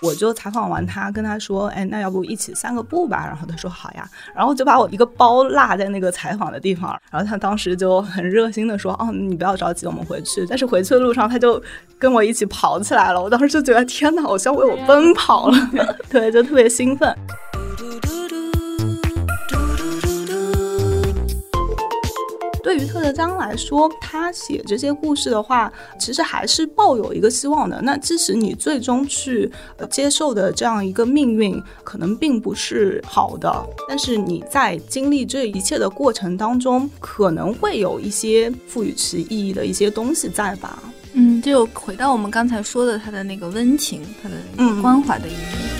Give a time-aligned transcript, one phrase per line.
[0.00, 11.60] 我就采访完他，跟他说：“哎，那要不一起散个步吧？”然后他说：“好呀。”然后就把我一个包落在那个采访的地方，然后他当时就很热心的说：“哦，你不要着急，我们回去。”但是回去的路上，他就
[11.98, 13.20] 跟我一起跑起来了。
[13.20, 15.58] 我当时就觉得天哪，好像为我奔跑了，
[16.08, 17.14] 对，就特别兴奋。
[22.68, 27.80] 对于特德·江来说，他写这些故事的话，其实还是抱有一个希望的。
[27.80, 29.50] 那即使你最终去
[29.88, 40.78] 接受的这样一个命运，可能并不是好的，但是你在经历这一切的过程当中，可能会有一些赋予其意义的一些东西在吧？
[41.14, 44.36] 嗯，就回到我们刚才说的他的那个温情，他的
[44.82, 45.77] 关怀的一面。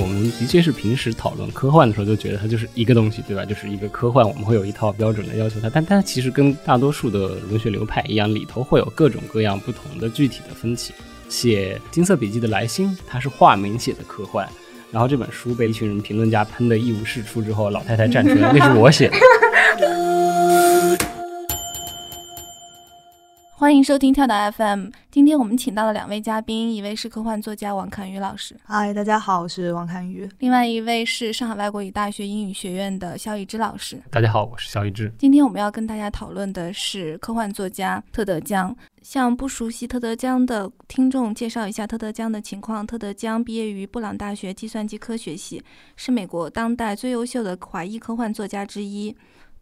[0.00, 3.44] 我们的确是平时讨论科幻的时候，就觉得它就是一个东西，对吧？
[3.44, 5.70] 就是一个科幻，我们会有一套标准的要求它。
[5.70, 10.92] 但它其实跟大多数的文学流派一样，里头会有各种各样不同的具体的分歧。
[11.28, 14.48] 写《金色笔记》的莱辛，他是化名写的科幻，
[14.90, 19.16] 然后这本书被一群人评论家喷得一无是处之后，老太太站出来，那是我写的。
[23.56, 24.88] 欢迎收听跳岛 FM。
[25.12, 28.56] 今天我们请到了两位嘉宾，一位是科幻作家王侃宇老师。
[28.64, 30.28] 嗨，大家好，我是王侃宇。
[30.40, 34.02] 另外一位是上海外国语大学英语学院的肖一之老师。
[34.10, 35.10] 大家好，我是肖一之。
[35.16, 38.74] 今天我们要跟大家讨论的是科幻作家特德·江。
[39.02, 45.62] 向不熟悉特德·江的听众介绍一下特德·江的情况：特德·江毕业于布朗大学计算机科学系，
[45.94, 49.14] 是美国当代最优秀的华裔科幻作家之一。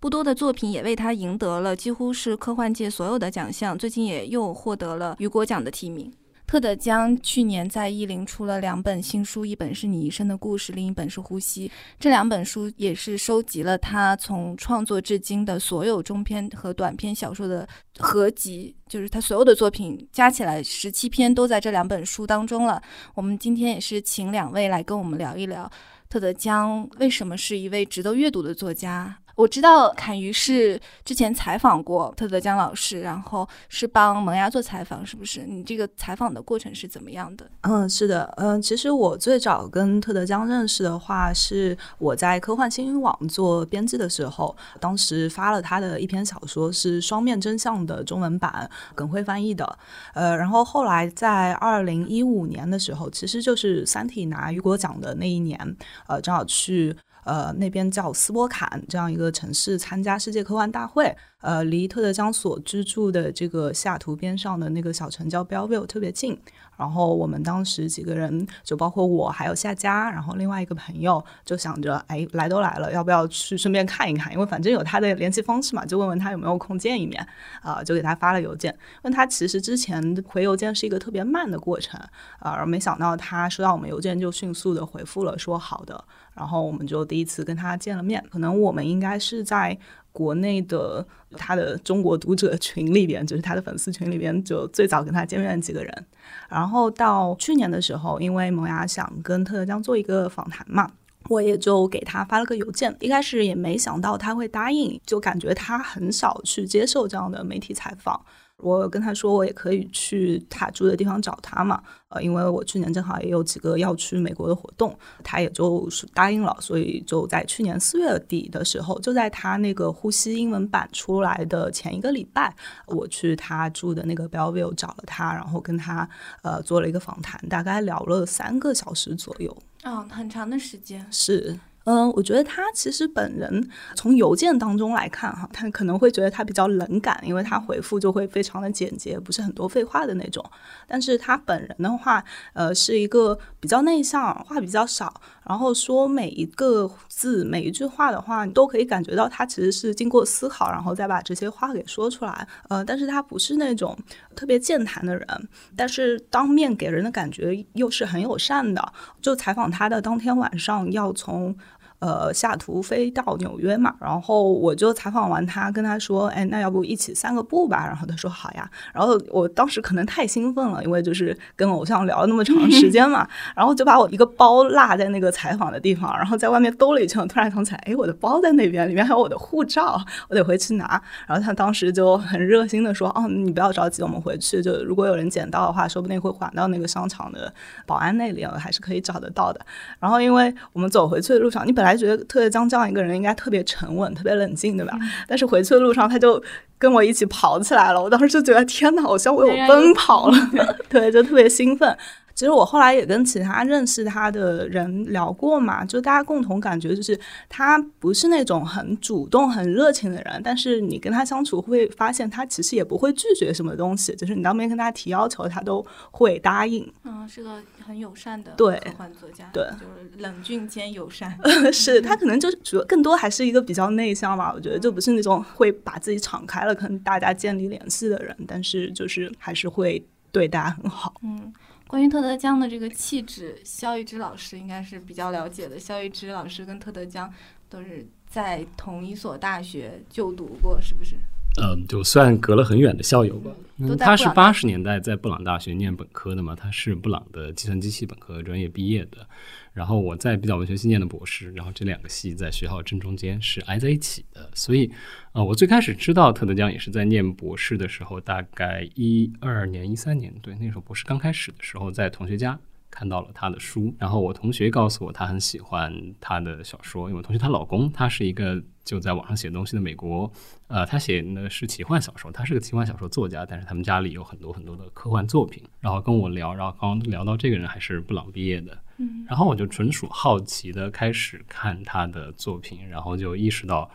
[0.03, 6.13] 不多的作品也为他赢得了几乎是科幻界所有的奖项，最近也又获得了雨果奖的提名。
[6.45, 11.71] 特德·江去年在译林出了两本新书，一本是你一生的故事，另一本是呼吸。
[12.01, 17.67] 这两本书也是收集了他从创作至今的所有中篇和短篇小说的
[18.01, 22.83] 合集，就是他所有的作品加起来十七篇都在这两本书当中了。
[23.15, 25.71] 我们今天也是请两位来跟我们聊一聊
[26.09, 29.17] 特德·江为什么是一位值得阅读的作家。
[29.35, 35.45] 我知道侃瑜是之前采访过特德·江老师，然后是帮萌芽做采访，是不是？
[35.47, 37.51] 你这个采访的过程是怎么样的？
[37.63, 49.79] 嗯，是的，嗯，其实我最早跟特德·江认识的话，是我在科幻新语网做编辑的时候，当时发了他的一篇小说，是《双面真相》的中文版，耿辉翻译的。
[50.15, 55.77] 呃，然后后来在二零一五年的时候，其实就是《三体》拿雨果奖的那一年，
[56.07, 56.95] 呃，正好去。
[57.25, 61.15] 呃，那边叫斯波坎这样一个城市参加世界科幻大会。
[61.41, 66.39] 呃，离特德江所居住的这个西雅图边上的那个小城叫 Belleville 特别近。
[66.77, 74.33] 然后我们当时几个人，就包括我还有夏佳，然后另外一个朋友，就想着，哎，来都来了，要不要去顺便看一看？
[74.33, 77.25] 因为反正有他的联系方式嘛，就问问他有没有空见一面。
[77.61, 82.01] 啊，就给他发了邮件，问他其实之前回邮件是一个特别慢的过程，
[82.39, 86.05] 啊，没想到他收到我们邮件就迅速的回复了，说好的。
[86.35, 89.77] 然后我们就第一次跟他见了面，可能我们应该是在
[90.13, 91.07] 国内的
[91.37, 96.07] 他的中国读者群里边，就是他的粉丝群里边，就最早跟他见面的几个人。
[96.49, 100.91] 然后到去年的时候，因为萌芽想跟特德江做一个访谈嘛，
[101.29, 102.95] 我也就给他发了个邮件。
[103.01, 108.21] 一开始也没想到他会答应，就感觉他很少去接受这样的媒体采访。
[108.63, 122.55] 我跟他说，我也可以去他住的地方找他嘛，呃，因为我去年正好也有几个要去美国的活动，他也就是答应了，所以就在去年四月底的时候，就在他那个呼吸英文版出来的前一个礼拜，
[122.87, 126.09] 我去他住的那个 Belleville 找了他，然后跟他
[126.43, 131.59] 呃做了一个访谈，大概聊了三个小时左右，嗯，很长的时间，是。
[131.85, 140.45] 嗯，我觉得他其实本人从邮件当中来看，哈，他可能会觉得他比较冷感，因为他回复就会非常的简洁，不是很多废话的那种。
[140.87, 145.13] 但是他本人的话，呃，是一个比较内向，话比较少，
[145.45, 152.47] 然后说每一个字、每一句话的话，你都可以感觉到他其实是经过思考，然后再把这些话给说出来。
[152.69, 153.99] 呃，但是他不是那种
[154.37, 158.93] 特别健谈的人，但是当面给人的感觉又是很友善的。
[159.21, 161.57] 就采访他的当天晚上，要从。
[162.03, 167.87] 呃，下图飞到纽约嘛，然后我就采访完他，跟他说，哎，那要不一起散个步吧？
[167.87, 168.69] 然后他说好呀。
[168.93, 179.97] 然后我当时可能太兴奋了，因为就是跟偶像聊了那么长时间嘛，然后就把我一个包落在那个采访的地方，然后在外面兜了一圈，突然想起来，哎，我的包在那边，里面还有我的护照，
[180.29, 181.01] 我得回去拿。
[181.29, 187.55] 然后他当时就很热心的说，哦，你不要着急，我们回去，就如果有人捡到的话，说不定会还到那个商场的
[187.87, 189.61] 保安那里，还是可以找得到的。
[190.01, 191.92] 然后因为我们走回去的路上，你本来。
[191.93, 194.99] 来觉得特别·江这样一个人应该特别沉稳、特别冷静，对吧？
[195.29, 196.43] 但是回去的路上，他就
[196.79, 198.03] 跟我一起跑起来了。
[198.03, 200.37] 我当时就觉得天哪，好像我有奔跑了，
[200.89, 201.97] 对，就特别兴奋。
[202.35, 207.19] 其实我后来也跟其他认识他的人聊过嘛，就大家共同感觉就是
[207.49, 216.91] 他不是那种很主动、很热情的人，但是你跟他相处会发现他其实也不会拒绝什么东西，就是你当面跟他提要求，他都会答应。
[217.05, 221.39] 嗯，是个很友善的对科幻作家，对就是冷峻兼友善。
[221.73, 231.15] 是他可能就是主要更多还是一个比较内向吧，我觉得就不是那种会把自己敞开了跟大家建立联系的人，但是就是还是会对大家很好。
[231.23, 231.53] 嗯。
[231.93, 235.79] 关于特德·江的这个气质，肖玉芝老师应该是比较了解的。
[235.79, 237.31] 肖玉芝老师跟特德·江
[237.69, 241.17] 都是在同一所大学就读过，是不是？
[241.61, 243.51] 嗯，就算隔了很远的校友吧。
[243.99, 249.29] 他是八十年代在布朗大学念本科的嘛，他是布朗的计算机系本科专业毕业的。
[249.73, 254.91] 然后我在比较文学系念的博士，然后这两个系在学校正中间是挨在一起的，所以
[255.33, 262.59] 呃，我最开始知道特德·江也是在念博士的时候，大概一二年、一三年，对，那时候博士刚开始的时候，在同学家
[262.91, 265.91] 看到了他的书，然后我同学告诉我他很喜欢
[266.21, 270.31] 他的小说，因为同学她老公他是一个就在网上写东西的美国，
[270.67, 278.79] 呃，他写的是奇幻小说，他是个奇幻小说作家，但是他们家里有很多很多的科幻作品，然后跟我聊，然后刚聊到这个人还是布朗毕业的，
[279.27, 283.91] 然后我就纯属好奇的开始看他的作品，然后就意识到，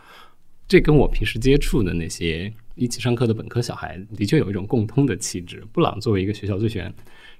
[0.66, 5.64] 这跟我平时接触的那些一起上课的本科小孩的确有一种共通的气质。
[5.72, 6.92] 布朗作为一个学校最喜欢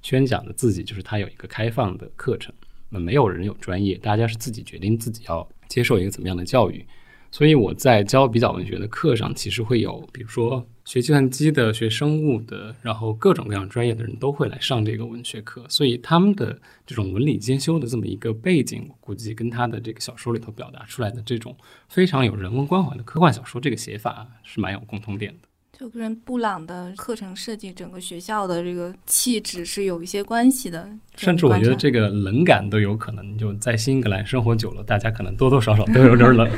[0.02, 2.54] 宣讲的自己，就是他有一个开放的课程，
[2.88, 6.84] 那没有人有专业，大家是自己决定自己要接受一个怎么样的教育。
[7.30, 21.54] 所以我在教比较文学的课上，其实会有，比如说学计算机的、学生物的，然后各种各样专业的人都会来上这个文学课，所以他们的这种文理兼修的这么一个背景，我估计跟他的这个小说里头表达出来的这种
[21.88, 25.47] 非常有人文关怀的科幻小说这个写法是蛮有共通点的。
[25.78, 30.88] 就跟布朗的课程设计，整个学校的这个气质是有一些关系的。
[31.14, 36.50] 甚至我觉得这个冷感都有可能，就在新英格兰生活久了，大家可能多多少少都有点冷。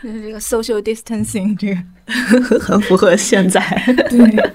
[0.00, 1.74] 就 是这个 social distancing 这
[2.40, 3.60] 个很符合现在。
[4.10, 4.52] 对，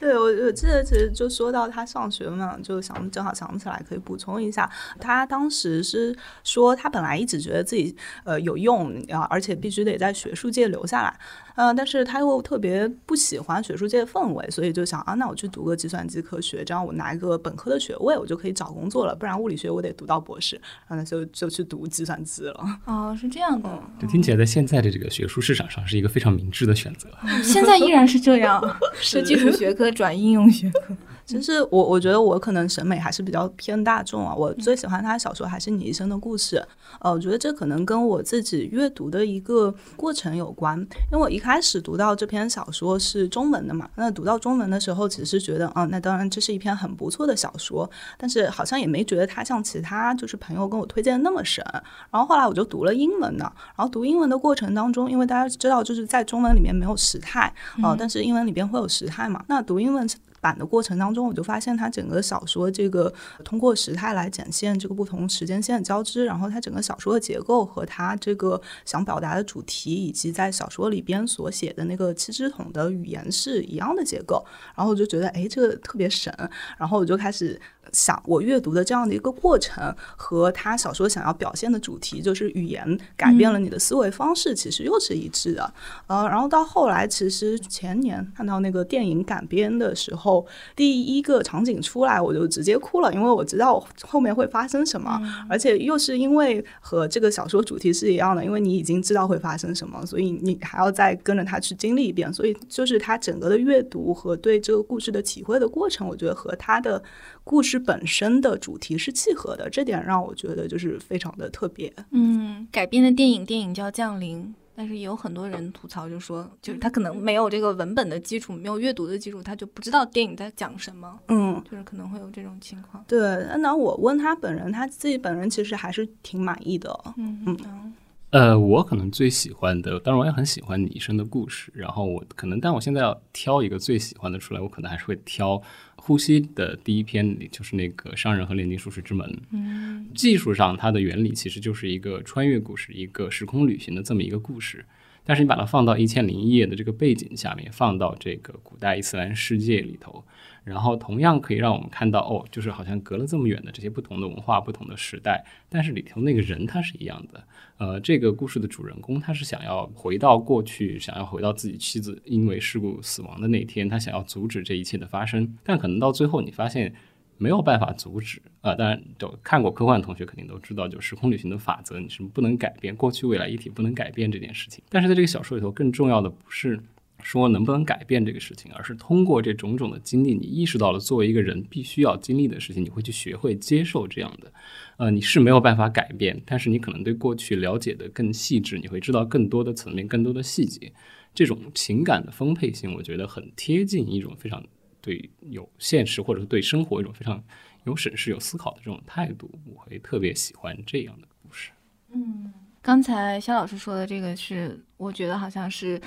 [0.00, 7.94] 对，我我记得其实就说到他上学嘛，就想正好想起来可以补充一下，他当时是说他本来一直觉得自己
[8.24, 11.14] 呃有用啊，而且必须得在学术界留下来，
[11.54, 22.64] 呃，但是他又特别不喜欢学术界的氛围，所以就想啊，那我去读个计算机科学，这样我拿一个本科的学位，我就可以找工作了，不然物理学我得读到博士，然后就就去读计算机了。
[22.86, 23.68] 哦，是这样的。
[24.00, 27.08] 这听起来在现在的这个学术市场上是一个非常明智的选择。
[27.42, 28.62] 现在依然是这样，
[29.00, 30.94] 是基础学科转应用学科。
[31.24, 36.56] 其实我我觉得我可能审美还是比较偏大众啊，我最喜欢他的小说还是《你一生的故事》。
[37.00, 40.78] 呃，我觉得这可能跟我自己阅读的一个过程有关，
[41.10, 51.64] 因为我一开始读到这篇小说是中文的嘛，那读到中文的时候，只是觉得，嗯，那当然这是一篇很不错的小说，但是好像也没觉得它像其他就是朋友跟我推荐的那么神。
[52.10, 53.44] 然后后来我就读了英文的，
[53.76, 57.52] 然后读英文的过程当中，因为大家知道就是在中文里面没有时态，
[57.82, 60.06] 呃，但是英文里边会有时态嘛，那读英文。
[60.42, 63.10] 版的过程当中，我就发现它整个小说这个
[63.44, 74.44] 通过时态来展现这个不同时间线的交织，然后它整个小说的结构和它这个想表达的主题，以及在小说里边所写的那个七支桶的语言是一样的结构，
[74.76, 76.34] 然后我就觉得哎，这个特别神，
[76.76, 77.60] 然后我就开始。
[77.90, 85.74] 想我阅读的这样的一个过程和他小说想要表现的主题，就是语言改变了你的思维方式，其实又是一致的。
[86.06, 90.46] 呃，然后到后来，其实前年看到那个电影改编的时候，
[90.76, 95.20] 第一个场景出来，我就直接哭了，因为我知道后面会发生什么，
[95.50, 107.02] 而且又是因为和这个小说主题是一样的，因为你已经知道会发生什么，所以你还要再跟着他去经历一遍，所以就是他整个的阅读和对这个故事的体会的过程，我觉得和他的。
[107.44, 111.92] 故事本身的主题是契合的，这点让我觉得就是非常的特别。
[112.10, 114.44] 嗯，改编的电影电影叫《降临》，
[114.74, 121.18] 但是也有很多人吐槽，就说就是他可能没有这个文本的基础，没有阅读的基础，他就不知道电影在讲什么。
[121.28, 123.04] 嗯，就是可能会有这种情况。
[123.08, 123.20] 对，
[123.58, 126.98] 那我问他本人，他自己本人其实还是挺满意的。
[127.16, 127.94] 嗯嗯。
[128.30, 131.70] 呃，我可能最喜欢的，当然我也很喜欢你一生的故事。
[131.74, 135.58] 然后我可能，但我现在要挑一个最喜欢的出来，我可能还是会挑
[136.04, 139.40] 《呼吸》的第一篇，就是那个商人和炼金术士之门。
[139.52, 144.84] 嗯，技术上它的原理其实就是一个穿越故事，一个时空旅行的这么一个故事。
[145.24, 150.24] 但是你把它放到《一千零一夜》的这个背景下面，放到这个古代伊斯兰世界里头。
[150.64, 157.44] 然后同样可以让我们看到，哦，就是好像隔了这么远的这些不同的文化、不同的时代，但是里头那个人他是一样的。
[157.78, 166.94] 呃，这个故事的主人公他是想要回到过去，想要回到自己妻子因为事故死亡的那天，他想要阻止这一切的发生，但可能到最后你发现
[167.38, 168.40] 没有办法阻止。
[168.60, 174.84] 啊，当然，就看过科幻的同学肯定都知道，就时空旅行的法则你是不能改变，过去未来一体不能改变这件事情。
[174.88, 176.80] 但是在这个小说里头，更重要的不是。
[177.22, 184.52] 说能不能改变这个事情，而是通过这种种的经历，你意识到了作为一个人必须要经历的事情，你会去学会接受这样的。
[184.96, 190.92] 呃，你是没有办法改变，但是你可能对过去了解的更细致，你会知道更多的层面、更多的细节。
[191.34, 194.62] 这种情感的丰沛性，我觉得很贴近一种非常
[195.00, 197.42] 对有现实或者是对生活一种非常
[197.84, 199.50] 有审视、有思考的这种态度。
[199.64, 201.70] 我会特别喜欢这样的故事。
[202.12, 202.52] 嗯，
[202.82, 206.00] 刚才肖老师说的这个是，我觉得好像是。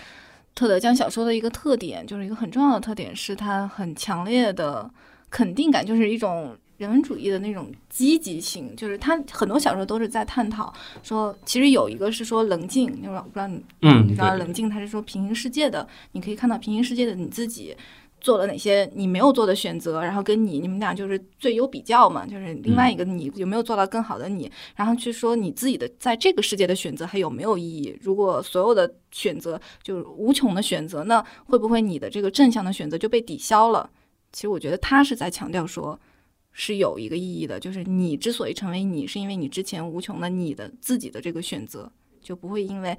[0.56, 4.90] 特德江小说的一个特点，就是一个很重要的特点，是它很强烈的
[5.30, 8.74] 肯定感，就是一种人文主义的那种积极性。
[8.76, 17.76] 就是他很多小说都是在探讨说，其实有一个是说冷静，就是我不知道你，嗯，你知道冷静，他是说平行世界的，你可以看到平行世界的你自己。
[18.25, 27.96] 做了哪些你没有做的选择，然后跟你你们俩就是最优比较嘛，就是另外一个你有没有做到更好的你，然后去说你自己的在这个世界的选择还有没有意义？
[28.01, 33.88] 如果所有的选择就是无穷的选择，那会不会你的这个正向的选择就被抵消了？
[34.34, 36.00] 其实我觉得他是在强调说，
[36.51, 41.91] 是有一个意义的，就是你之所以成为你，是因为你之前无穷的你的自己的这个选择，
[42.24, 42.98] 就不会因为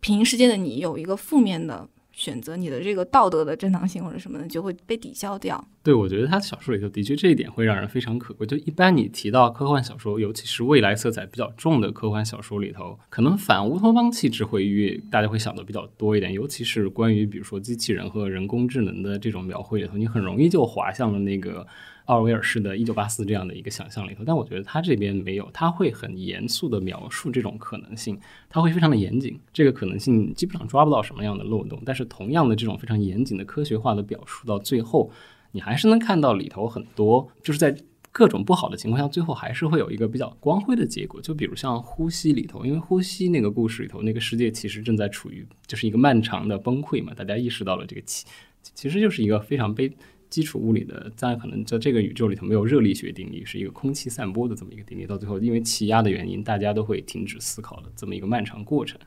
[0.00, 1.86] 平行世界的你有一个负面的。
[2.20, 5.66] 选择你的这个道德的正当性或者什么的就会被抵消掉。
[5.82, 8.46] 对，我觉得他小说里头的确这一点会让人非常可贵。
[8.46, 16.30] 就一般你提到科幻小说，尤其是未来色彩比较重的科幻小说里头，可能反乌托邦气质会越大家会想的比较多一点。
[16.30, 21.66] 尤其是关于比如说机器人和人工智能的这种描绘里头，你很容易就滑向了那个。
[22.10, 31.80] 奥尔维尔式的《一九八四》这样的一个想象里头，但我觉得他这边没有，他会很严肃的描述这种可能性，他会非常的严谨，这个可能性基本上抓不到什么样的漏洞。
[31.86, 35.08] 但是同样的这种非常严谨的科学化的表述，到最后
[35.52, 37.72] 你还是能看到里头很多，就是在
[38.10, 41.20] 各种不好的情况下，最后还是会有一个比较光辉的结果。
[41.20, 48.26] 就比如像《呼吸》里头，因为《呼吸》那个故事里头，那个世界其实正在处于就是一个漫长的崩溃嘛，大家意识到了这个其
[48.74, 49.88] 其实就是一个非常悲。
[50.30, 55.04] 基础物理的，在可能在这个宇宙里头没有热力学定律，是一个空气散播的这么一个定律。
[55.06, 58.98] 到最后，因为气压的原因，大家都会停止思考的这么一个漫长过程。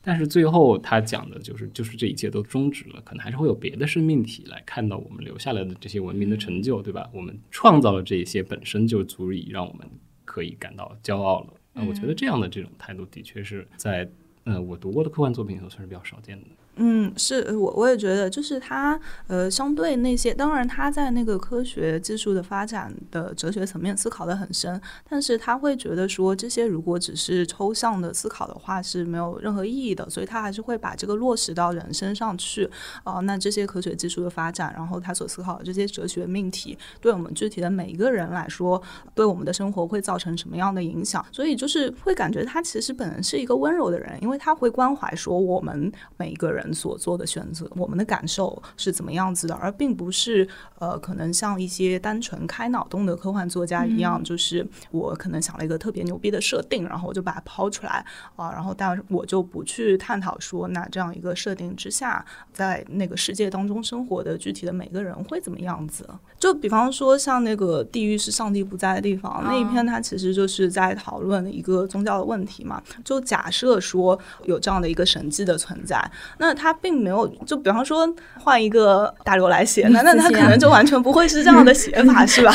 [0.00, 7.10] 但是最后他讲的就是，就是这一切都终止了，可能还是会有别的生命体来看到我们留下来的这些文明的成就，对吧？
[7.12, 9.86] 我们创造了这些，本身就足以让我们
[10.24, 11.54] 可以感到骄傲了。
[11.74, 14.08] 那我觉得这样的这种态度，的确是在
[14.44, 16.46] 呃我读过的科幻作品里头算是比较少见的。
[16.80, 32.70] 嗯，是我我也觉得，就是他呃，相对那些，当然他在那个科学技术的发展的哲学层面思考的很深，但是他会觉得说这些如果只是抽象的思考的话是没有任何意义的，所以他还是会把这个落实到人身上去。
[33.02, 38.80] 哦，那这些科学技术的发展，然后他所思考的这些哲学命题，对我们具体的每一个人来说，
[39.16, 41.26] 对我们的生活会造成什么样的影响？
[41.32, 46.67] 所以就是会感觉他其实本人是一个温柔的人，因为他会关怀说我们每一个人。
[46.72, 50.46] 所做的选择，我们的感受是怎么样子的，而并不是
[50.78, 58.04] 呃，可能像一些单纯开脑洞的科幻作家一样，就是我可能想了一个特别牛逼的设定，然后我就把它抛出来
[58.36, 66.08] 啊，然后但我就不去探讨说，那这样一个设定之下，在那个世界当中生活的具体的每个人会怎么样子？
[66.38, 72.82] 就比方说像那个地狱是上帝不在的地方那一篇，它其实就是在讨论一个宗教的问题嘛。
[73.04, 75.98] 就假设说有这样的一个神迹的存在，
[76.38, 78.06] 那他并没有，就比方说
[78.40, 82.52] 换一个大刘来写，那那他可能就完全不会是这样的写法， 是吧？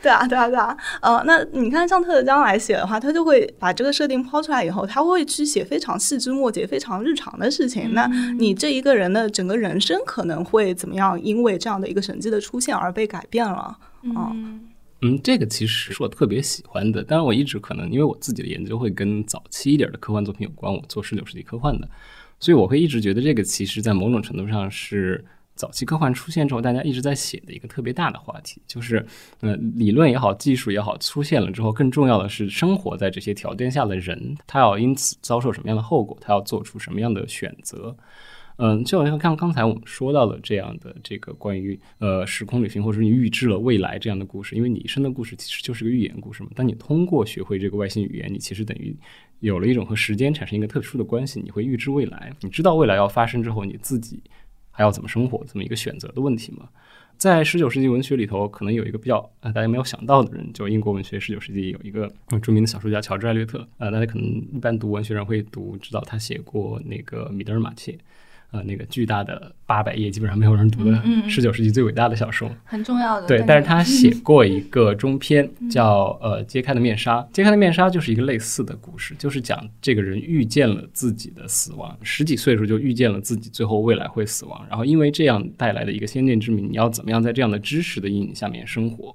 [0.00, 0.76] 对啊，对啊，对啊。
[1.02, 7.92] 呃，那你看像特德江来写的话，他就会把这个设定抛出来以后，他会去写非常细枝末节、非常日常的事情。
[7.92, 8.06] 那
[8.38, 11.20] 你这一个人的整个人生可能会怎么样？
[11.20, 13.76] 因为这样的一个神迹的出现而被改变了。
[14.02, 14.60] 嗯
[15.02, 17.02] 嗯，这个其实是我特别喜欢的。
[17.02, 21.88] 当然，我一直可能因为我自己的研究会跟早期一点的科幻作品有关，我做十九世纪科幻的。
[22.38, 25.24] 所以我会一直觉得这个其实，在某种程度上是
[25.54, 29.04] 早期科幻出现之后，大家一直在写的一个特别大的话题，就是，
[29.40, 37.96] 呃，理论也好，技术也好，出现了之后，更重要的是生活在这些条件下的人，他要因此遭受什么样的后果，他要做出什么样的选择。
[38.58, 46.48] 嗯，就好像刚刚才我们说到的这样的这个关于呃时空旅行，或者说你预知了未来这样的故事，因为你一生的故事其实就是个寓言故事嘛。
[46.54, 48.96] 当你通过学会这个外星语言，你其实等于
[49.40, 54.22] 有了一种和时间产生一个特殊的关系，你会预知未来，你知道未来要发生之后，你自己
[54.70, 56.68] 还要怎么生活，这么一个选择的问题吗。
[57.18, 62.12] 在十九世纪文学里头，可能有一个比较呃大家没有想到的人，就英国文学十九世纪有一个
[62.42, 67.96] 著名的小说家乔治艾略特，呃，大家可能一般读文学人会读知道他写过那个米德尔马切。
[68.56, 73.26] 呃，那个巨大的八百页，基本上没有人读的十九世纪最伟大的小说，很重要的。
[73.26, 77.20] 对，但是他写过一个中篇，叫呃《揭开的面纱》。
[77.32, 89.14] 揭开的面纱就是一个类似的故事，就是讲这个人遇见了自己的死亡，十几岁的时候就遇见了自己最后未来会死亡，然后因为这样带来的一个先见之明，你要怎么样在这样的知识的阴影下面生活？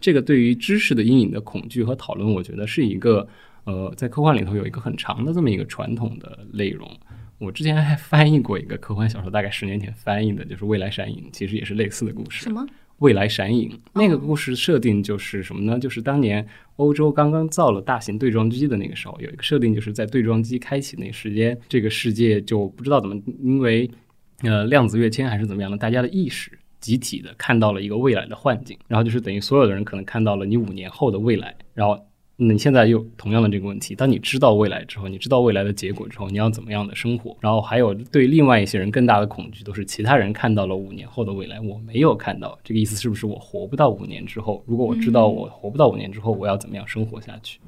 [0.00, 3.28] 这个对于知识的阴影的恐惧和讨论，我觉得是一个
[3.64, 6.90] 呃，在科幻里头有一个很长的这么一个传统的内容。
[7.40, 12.44] 我之前还翻译过一个科幻小说，大概十年前翻译的，就是《未来闪影》，其实也是类似的故事。
[12.44, 12.64] 什么？
[12.98, 15.78] 未来闪影那个故事设定就是什么呢？
[15.78, 23.90] 就是当年欧洲刚刚造了大型对撞机的那个时候，有一个设定，就是在对撞机开启那时间，这个世界就不知道怎么，因为
[24.42, 32.06] 呃量子跃迁还是怎么样的，大家的意识集体的看到了一个未来的幻境，然后就是等于所有的人可能看到了你五年后的未来，然后。
[32.42, 37.36] 那你现在又同样的这个问题，当你知道未来之后，你知道未来的结果之后，你要怎么样的生活？
[37.38, 42.58] 然后还有对另外一些人更大的恐惧，都是其他人看到了五年后的未来，我没有看到。
[42.64, 44.64] 这个意思是不是我活不到五年之后？
[44.66, 47.60] 如果我知道我活不到五年之后，我要怎么样生活下去？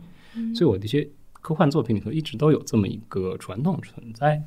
[0.54, 4.42] 所以，我的确科幻作品里头一直都有这么一个传统存在。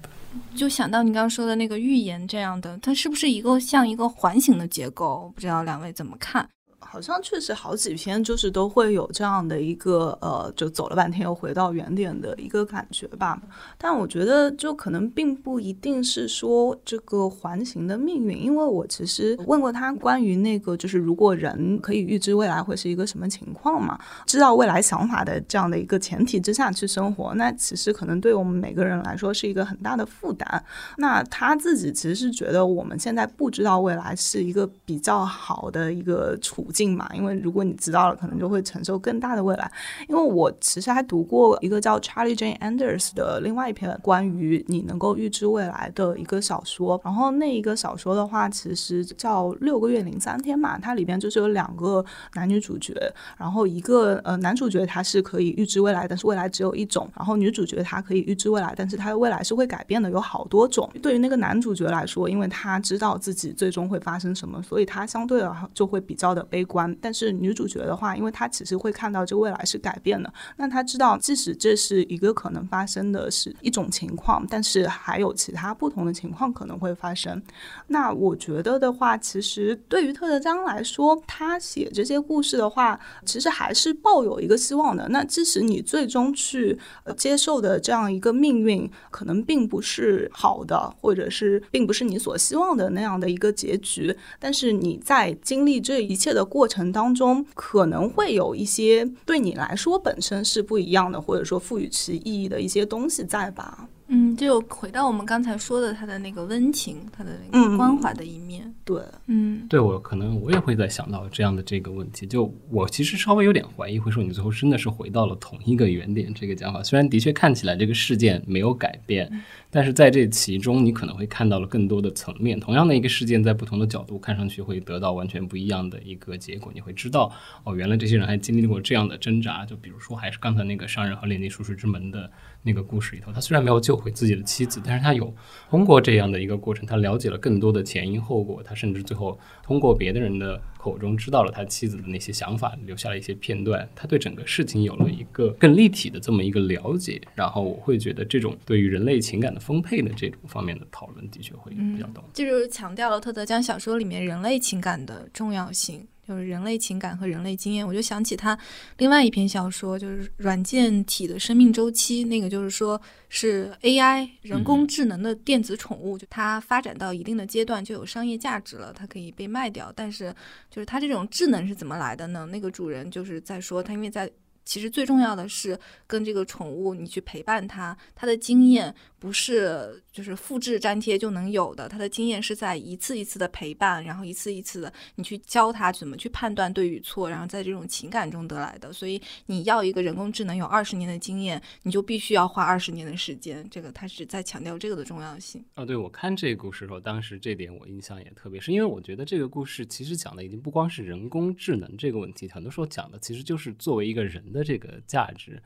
[0.55, 5.31] 就想到你刚刚说的那个预言这样的，它是不是一个像一个环形的结构？
[5.35, 6.49] 不知道两位怎么看？
[6.87, 13.41] 好像确实好几篇就是都会有这样的一个呃，就走了半天又回到原点的一个感觉吧。
[13.77, 30.63] 但我觉得就可能并不一定是说这个环形的命运，因为我其实问过他关于那个就是如果人可以预知未来会是一个什么情况嘛，知道未来想法的这样的一个前提之下去生活，那其实可能对我们每个人来说是一个很大的负担。
[30.97, 36.95] 那他自己其实是觉得我们现在不知道未来是一个比较好的一个处境。
[36.95, 39.69] 嘛，因为如果你知道了，可能就会承受更大的未来。
[40.07, 47.01] 因为我其实还读过一个叫 Charlie Jane Anders 的另外一篇关于你能够预知未来的一个小说。
[47.03, 52.93] 然后那一个小说的话，其实叫六个月零三天嘛，它里边就是有两个男女主角，
[53.37, 60.89] 然后一个呃男主角他是可以预知未来，但是未来只有一种；然后女主角她可以预知未来，但是她的未来是会改变的，有好多种。
[61.01, 66.95] 对于那个男主角来说，因为他知道自己最终会发生什么，所以他相对的就会比较的悲观。
[67.01, 77.41] 但是女主角的话，因为她其实会看到这未来是改变的，那她知道，即使这是一个可能发生的是一种情况，但是还有其他不同的情况可能会发生。
[77.87, 85.07] 那我觉得的话，其实对于特德·张来说，他写这些故事的话，其实还是抱有一个希望的。
[85.09, 86.77] 那即使你最终去
[87.15, 96.65] 接受的这样一个命运，可能并不是好的，或者是并不是你所希望的那样的一个结局，但是你在经历这一切的过。
[96.75, 103.87] 程当中可能会有一些对你来说本身是不一样的，或者说赋予其意义的一些东西在吧。
[104.07, 108.74] 嗯，就回到我们刚才说的他的那个温情，他的那个关怀的一面。
[108.85, 112.27] 对，嗯，对我可能我也会在想到这样的这个问题。
[112.27, 116.83] 就我其实稍微有点怀疑，会说你最后真的是回到了同一个原点这个讲法。
[116.83, 119.27] 虽然的确看起来这个事件没有改变，
[119.71, 122.59] 但是在这其中你可能会看到了更多的层面。
[122.59, 126.71] 同样的一个事件，在不同的角度看上去会得到完全不一样的一个结果。
[126.71, 129.65] 你会知道，哦，原来这些人还经历过这样的挣扎。
[129.65, 132.31] 就比如说，还是刚才那个商人和炼金术士之门的。
[132.65, 135.31] 那个故事里头，他虽然没有救回自己的妻子，但是他有
[135.69, 138.63] 通过这样的一个过程，他了解了更多的前因后果。
[138.63, 143.87] 他甚至最后通过别的人的口中知道了他妻子的那些想法，留下了一些片段。
[143.93, 147.21] 他对整个事情有了一个更立体的这么一个了解。
[147.35, 152.23] 然后我会觉得，这种对于人类情感的丰沛的这种方面的讨论，的确会比较多。
[152.33, 156.07] 就是强调了特德江小说里面人类情感的重要性。
[156.27, 158.57] 就是人类情感和人类经验，我就想起他
[158.97, 162.23] 另外一篇小说，就是软件体的生命周期。
[162.23, 169.93] 那个就是说，是 AI 人工智能的电子宠物，就它发展到一定的阶段就有商业价值了，它可以被卖掉。
[169.95, 170.33] 但是，
[170.69, 172.47] 就是它这种智能是怎么来的呢？
[172.51, 174.31] 那个主人就是在说，他因为在。
[174.67, 188.93] 其实最重要的是跟这个宠物，你去陪伴它，它的经验不是就是复制粘贴就能有的，他的经验是在一次一次的陪伴，然后一次一次的你去教他怎么去判断对与错，然后在这种情感中得来的。
[188.93, 193.67] 所以你要一个人工智能有二十年的经验，你就必须要花二十年的时间。
[193.69, 195.61] 这个他是在强调这个的重要性。
[195.75, 204.41] 哦，对，我看这个故事的时候，当时这点我印象也特别深，因为我觉得这个故事其实讲的已经不光是人工智能这个问题，很多时候讲的其实就是作为一个人。
[204.45, 205.61] 的这个价值，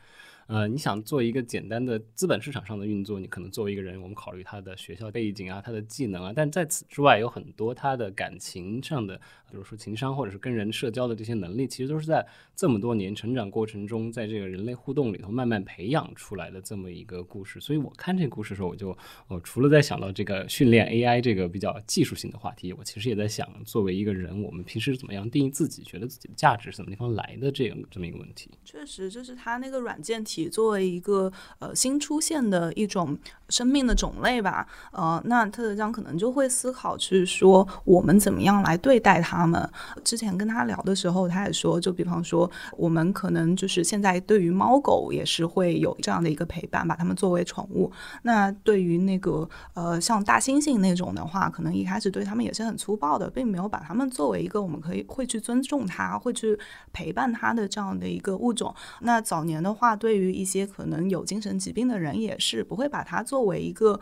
[0.50, 17.60] 呃，你想做一个简单的资本市场上的运作，你可能作为一个人，我们考虑他的学校背景啊，他的技能啊，但在此之外，有很多他的感情上的，比如说情商或者是跟人社交的这些能力，其实都是在这么多年成长过程中，在这个人类互动里头慢慢培养出来的这么一个故事。
[17.60, 28.50] 所以我看这个故事的时候，我就我除了在想到这个训练 AI 这个比较技术性的话题，我其实也在想，作为一个人，我们平时怎么样定义自己，觉得自己的价值是什么地方来的这样这么一个问题。
[28.64, 33.18] 确实，就是它那个软件体作为一个呃新出现的一种
[33.50, 39.70] 生命的种类吧，呃，那特德江可能就会思考去说我们怎么样来对待他们。
[40.04, 47.92] 之前跟他聊的时候，他也说，就比方说我们可能就是现在对于猫狗也是会有这样的一个陪伴，把它们作为宠物。
[48.24, 56.58] 那对于那个呃像大猩猩那种的话，可能一开始对他们也是很粗暴的，并没有把他们作为一个我们可以会去尊重它、会去
[56.94, 58.74] 陪伴它的这样的一个物种。
[59.02, 63.98] 那早年的话，对于一些可能有精神疾病的人，也是不会把它作为一个，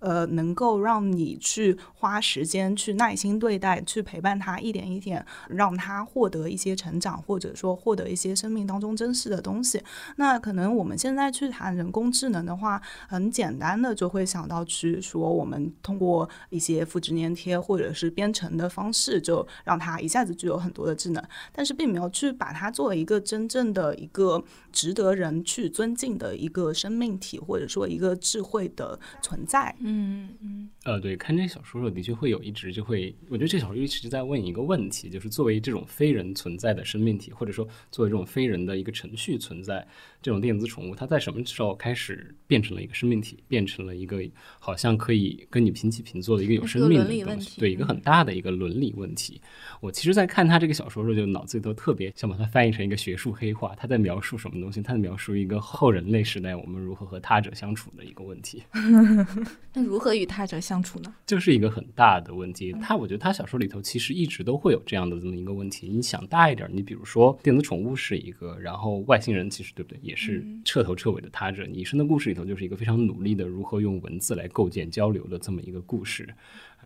[0.00, 9.82] 呃，能够让你去花时间去耐心对待、去陪伴他，一点一点让他获得一些成长，或者说获得一些生命当中真实的东西。
[10.16, 24.44] 那可能我们现在去谈人工智能的话，很简单的就会想到去说，我们通过一些复制粘贴或者是编程的方式，就让它一下子具有很多的智能，但是并没有去把它作为一个真正的一个
[24.76, 29.74] 值得人去尊敬的一个生命体，或者说一个智慧的存在。
[29.80, 39.84] 嗯嗯，呃，对，看这小说的时候，的确会有一直就会，我觉得这小说一直在问一个问题，就是作为这种非人存在的生命体，或者说作为这种非人的一个程序存在，
[40.22, 44.22] 这种电子宠物，它在什么时候开始变成了一个生命体，变成了一个
[44.60, 47.58] 好像可以跟你平起平坐的一个有生命的东西？
[47.58, 49.40] 对，一个很大的一个伦理问题。
[49.80, 53.74] 我其实，在看他这个小说的时候，就脑子里头特别想把它翻译成一个学术黑话。
[53.76, 54.80] 他在描述什么东西？
[54.80, 58.62] 他在描述一个后人类时代我们如何和他者相处的一个问题。
[59.74, 61.14] 那如何与他者相处呢？
[61.26, 62.72] 就是一个很大的问题。
[62.82, 65.88] 他，我觉得他小说里头其实一直都会有这样的这么一个问题。
[65.88, 71.66] 你想大一点，你比如说电子宠物是一个，然后外星人其实对不对，也是彻头彻尾的他者。
[71.66, 76.28] 你生的故事里头就是一个非常努力的如何用文字来构建交流的这么一个故事。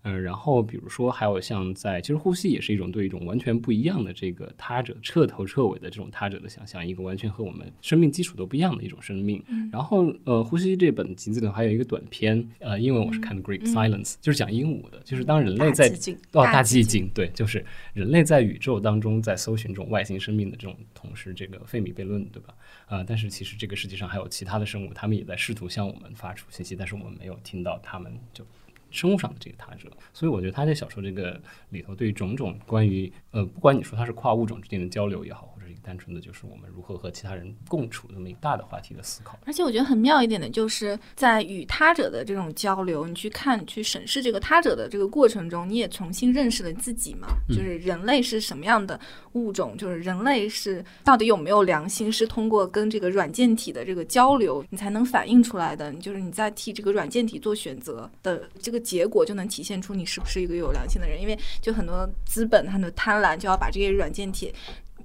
[0.03, 9.45] 嗯，然后比如说还有像在，其实呼吸也是一种对一种完全不一样的这个他者彻头彻尾的这种他者的想象，一个完全和我们生命基础都不一样的一种生命。
[9.71, 15.89] 然后呃，呼吸这本集子里还有一个短片，呃，英文我是看的《Great Silence》，就是讲鹦鹉的，就是当人类在
[16.33, 22.55] 哦大寂静，对，就是人类在宇宙当中在搜寻这种外星生命的这种同时，这个费米悖论，对吧？
[22.87, 28.43] 啊，但是其实这个世界上还有其他的生物，他们也在试图向我们发出信息，但是我们没有听到他们就。
[28.91, 39.39] 生物上的这个他者，所以我觉得他在小说这个里头对于种种关于呃，不管你说他是跨物种之间的交流也好，单纯的就是我们如何和其他人共处这么一个大的话题的思考。
[39.47, 49.01] 而且我觉得很妙一点的就是在与他者的这种交流，你去看、去审视这个他者的这个过程中，你也重新认识了自己嘛，就是人类是什么样的
[49.33, 55.91] 物种，就是人类是到底有没有良心，是通过跟这个软件体的这个交流，你才能反映出来的。
[55.95, 58.79] 就是你在替这个软件体做选择的这个。
[58.91, 64.53] 结果就能体现出你是不是一个有良心的人，因为就很多资本很多贪婪就要把这些软件体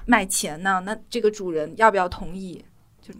[0.05, 2.63] 卖钱呢，那这个主人要不要同意？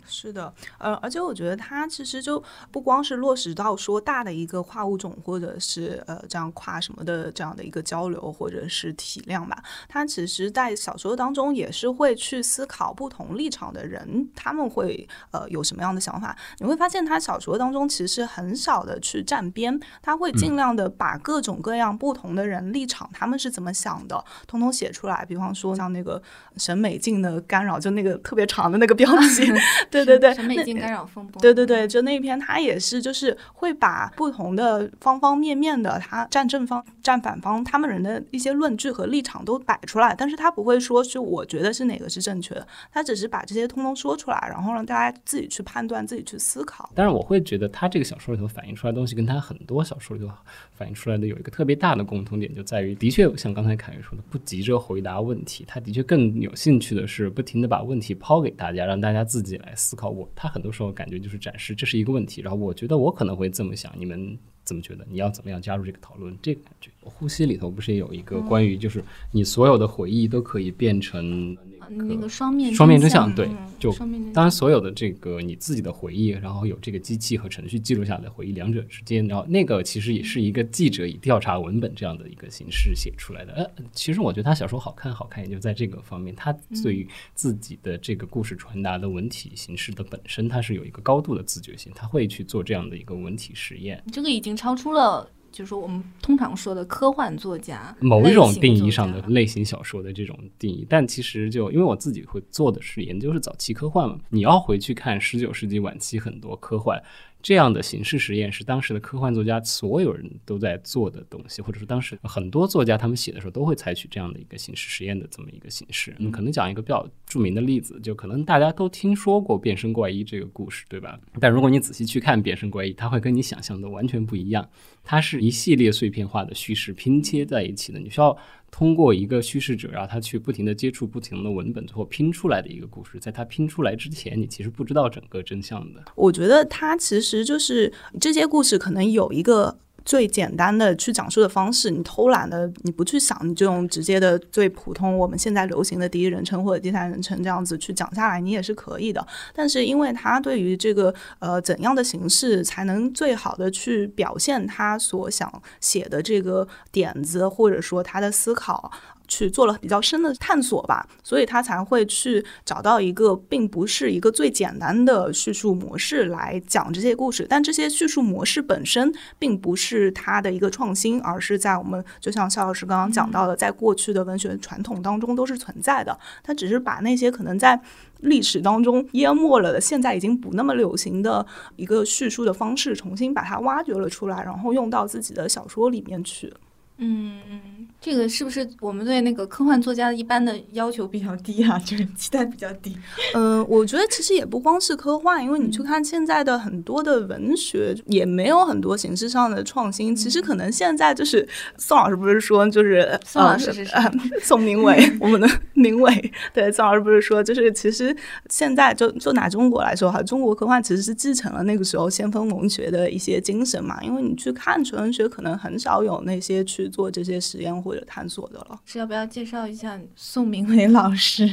[0.08, 9.63] 是的，呃，而且我觉得它其实就不光是落实到说大的一个跨物种，或者是呃这样跨什么的这样的一个交流或者是体量吧。
[9.88, 16.36] 它其实，在小说当中也是会去思考不同立场的人他们会呃有什么样的想法。
[16.60, 25.26] 你会发现，他小说当中其实很少的去站边，他会尽量的把各种各样不同的人立场他们是怎么想的，通通写出来。
[25.26, 26.21] 比方说像那个
[26.58, 29.52] 审美镜的干扰，就那个特别长的那个标题。
[29.92, 31.42] 对对对，审美镜干扰风波。
[31.42, 46.90] 对对对，就那一篇，他也是，就是会把不同的方方面面的，他站正方、站反方，他们人的一些论据和立场都摆出来，但是他不会说是我觉得是哪个是正确的，他只是把这些通通说出来，然后让大家自己去判断、自己去思考。
[46.96, 50.32] 但是我会觉得他这个小说里头反映出来的东西，跟他很多小说里头
[50.74, 60.10] 反映出来的有一个特别大的共同点，就在于，的确像刚才凯宇说的，不急着回答问题，他的确更有兴趣的是不停的把问题抛给大家，让大家自己来思考。
[60.10, 65.06] 我他很多时候感觉就是展示这是一个问题，然后我觉得我可能会这么想，你们怎么觉得？
[65.10, 66.36] 你要怎么样加入这个讨论？
[66.41, 71.56] 这个感觉，呼吸里头不是也有一个关于就是你所有的回忆都可以变成
[71.89, 73.91] 那个双面双面真相，对嗯，就
[74.34, 83.54] 当然，所有的这个你自己的回忆，然后有这个机器和程序记录下来的回忆，两者之间，然后那个其实也是一个记者以调查文本这样的一个形式写出来的。
[83.54, 86.52] 呃，其实我觉得他小说好看，好看也就在这个方面，他
[86.84, 94.04] 对于自己的这个故事传达的文体形式的本身，他是有一个高度的自觉性，他会去做这样的一个文体实验。
[94.12, 107.02] 这个已经超出了，就是说我们通常说的科幻作家某一种定义上的类型小说的这种定义，但其实就因为我自己会做的是研究是早期科幻嘛，你要回去看十九世纪晚期很多科幻
[107.46, 116.16] 这样的形式实验，是当时的科幻作家所有人都在做的东西，或者说当时很多作家他们写的时候都会采取这样的一个形式实验的这么一个形式。
[116.18, 121.20] 嗯，可能讲一个比较著名的例子，就可能大家都听说过变身怪医这个故事，对吧？
[121.40, 124.68] 但如果你仔细去看变身怪医，它会跟你想象的完全不一样。
[125.04, 128.36] 它是一系列碎片化的叙事拼接在一起的，你需要
[128.78, 133.18] 通过一个叙事者，然后他去不停的接触不停的文本，最后拼出来的一个故事。
[133.22, 136.04] 在他拼出来之前，你其实不知道整个真相的。
[136.14, 139.80] 我觉得他其实就是这些故事可能有一个。
[140.06, 149.26] 最简单的去讲述的方式，你偷懒的，你不去想，你就用直接的最普通我们现在流行的第一人称或者第三人称这样子去讲下来，你也是可以的。
[149.54, 158.91] 但是因为他对于这个呃怎样的形式才能最好的去表现他所想写的这个点子，或者说他的思考。
[159.28, 177.80] 去做了比较深的探索吧，所以他才会去找到一个并不是一个最简单的叙述模式来讲这些故事，但这些叙述模式本身并不是他的一个创新，而是在我们就像肖老师刚刚讲到的，在过去的文学传统当中都是存在的，他只是把那些可能在
[178.22, 186.54] 历史当中淹没了的，现在已经不那么流行的一个叙述的方式，重新把它挖掘了出来，然后用到自己的小说里面去。
[186.98, 191.78] 嗯嗯，这个是不是我们对那个科幻作家一般的要求比较低啊？
[191.80, 192.96] 就是期待比较低。
[193.34, 200.16] 嗯，我觉得其实也不光是科幻，因为你去看现在的很多的文学，也没有很多形式上的创新。
[200.16, 201.46] 其实可能现在就是
[201.78, 203.86] 宋老师不是说，就是宋老师是
[204.42, 206.32] 宋明伟， 我们的明伟。
[206.54, 208.16] 对，宋老师不是说，就是其实
[208.50, 214.02] 现在就就拿中国来说哈，中国科幻其实是继承了那个时候先锋文学的一些精神嘛。
[214.02, 218.80] 因为你去看纯文学，可能很少有那些去做这些实验或者探索的了。
[218.86, 221.48] 是要不要介绍一下宋明伟老师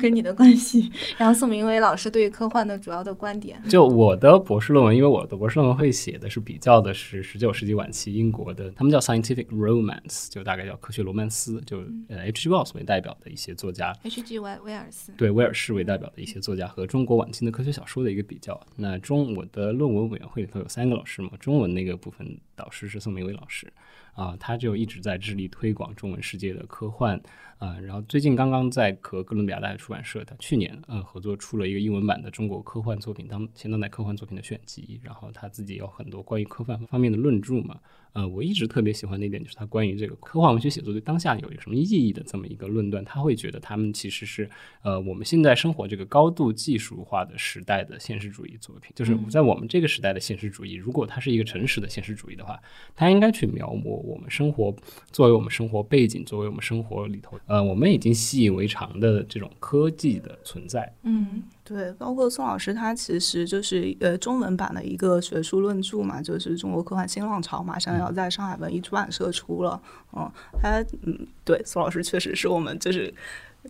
[0.00, 0.90] 跟你的关系？
[1.16, 3.62] 然后宋明伟老师对于科幻的主要的观点？
[3.68, 12.48] 就我的博士论文，因为我的博士论文会写的是比较的是十九世纪晚期英国的，他们叫 scientific romance，就大概叫科学罗曼斯，就呃 H.G.
[12.48, 14.38] Wells 为代表的一些作家，H.G.
[14.38, 15.12] 威威尔斯。
[15.16, 18.60] 对威尔士为代表的一些作家和中国晚清的科学小说的一个比较。
[18.76, 23.72] 那中我的论文委员会里头有三个老师嘛，中文那个部分导师是宋明伟老师。
[24.16, 27.20] 啊，他就一直在致力推广中文世界的科幻
[27.58, 37.78] 啊，然后最近刚刚在和哥伦比亚大学出版社，的去年呃合作出了一个英文版的中国科幻作品当前当代科幻作品的选集，然后他自己有很多关于科幻方面的论著嘛，
[38.16, 44.48] 呃，我一直特别喜欢的一点就是他关于这个科幻文学写作对当下有什么意义的这么一个论断，他会觉得他们其实是
[44.82, 52.58] 呃我们现在生活这个高度技术化的时代的现实主义作品，就是在我们这个时代的现实主义，如果它是一个诚实的现实主义的话，
[52.94, 54.74] 它应该去描摹我们生活
[55.12, 60.90] 作为我们生活背景，作为我们生活里头，呃，我们已经习以为常的这种科技的存在。
[61.02, 69.80] 嗯对，包括宋老师，他其实就是呃中文版的一个学术论著嘛，就是《中国科幻新浪潮》，马上要在上海文艺出版社出了。
[70.12, 70.30] 嗯，
[70.62, 73.12] 他嗯，对，宋老师确实是我们就是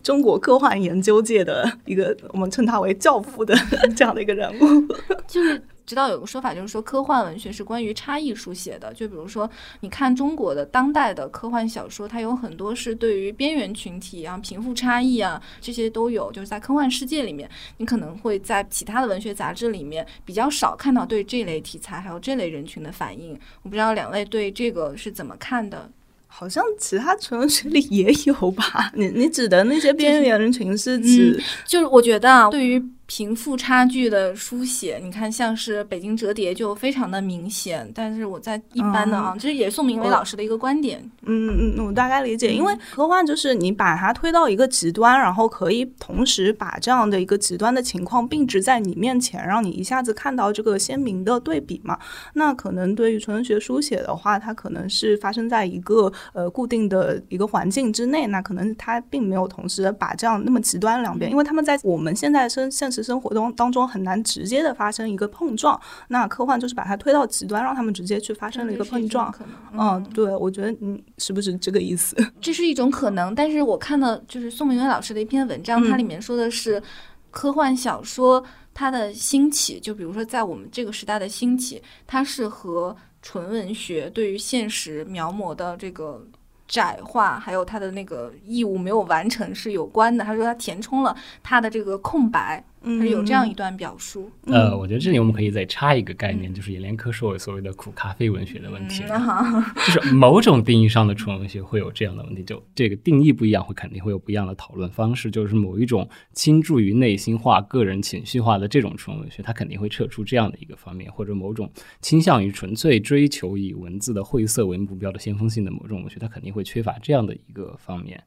[0.03, 3.55] 中国科幻研究界的一个，我们称他为教父的
[3.97, 4.93] 这样的一个人物。
[5.25, 8.93] 就是知道有个说法，就是说科幻文学是关于差异书写的。
[8.93, 16.29] 就比如说，你看中国的当代的科幻小说，它有很多是对于边缘群体啊、贫富差异啊这些都有。
[16.33, 23.31] 就是在科幻世界里面，你可能会在其他的文学杂志里面比较少看到对这类题材还有这类人群的反应。
[23.63, 25.89] 我不知道两位对这个是怎么看的？
[26.29, 28.91] 好像其他纯文学里也有吧？
[28.93, 31.41] 你你指的那些边缘人群是指？
[31.65, 40.99] 就是我觉得啊，对于贫富差距的书写，你看像是《北京折叠》就非常的明显，但是我在一般的啊，这、也是宋明伟老师的一个观点。
[41.25, 51.97] 嗯嗯，我大概理解，因为科幻就是你把它推到一个极端，然后可以同时把这样的一个极端的情况并置在你面前，让你一下子看到这个鲜明的对比嘛。
[52.33, 65.79] 那可能对于纯文学书写的话，它可能是发生在一个呃固定的一个环境之内，那可能它并没有同时把这样那么极端两边，因为他们在我们现在生现实实生活中当中很难直接的发生一个碰撞。
[66.09, 69.33] 那科幻就是把它推到极端，让他们直接去发生了一个碰撞。
[69.71, 72.15] 嗯，对，我觉得嗯，是不是这个意思？
[72.41, 76.81] 这是一种可能，但是我看到就是宋明远老师的一篇文章，它里面说的是
[77.29, 86.25] 科幻小说它的兴起，就比如说在我们这个时代的兴起，它是和纯文学对于现实描摹的这个。
[86.69, 90.25] 窄化，还有他的那个义务没有完成是有关的。
[90.25, 92.61] 他说他填充了他的这个空白。
[92.87, 94.31] 是有这样一段表述。
[94.45, 105.29] 呃，我觉得这里我们可以再插一个概念，就是阎连科说所谓的苦咖啡文学的问题，就是某种定义上的纯文学会有这样的问题，就这个定义不一样，会肯定会有不一样的讨论方式。
[105.29, 111.69] 就是某一种倾注于内心化、个人情绪化的这种纯文学，它肯定会撤出这样的一个方面，或者某种
[112.01, 118.23] 倾向于纯粹追求以文字的晦涩为目标的先锋性的某种文学，它肯定会缺乏这样的一个方面。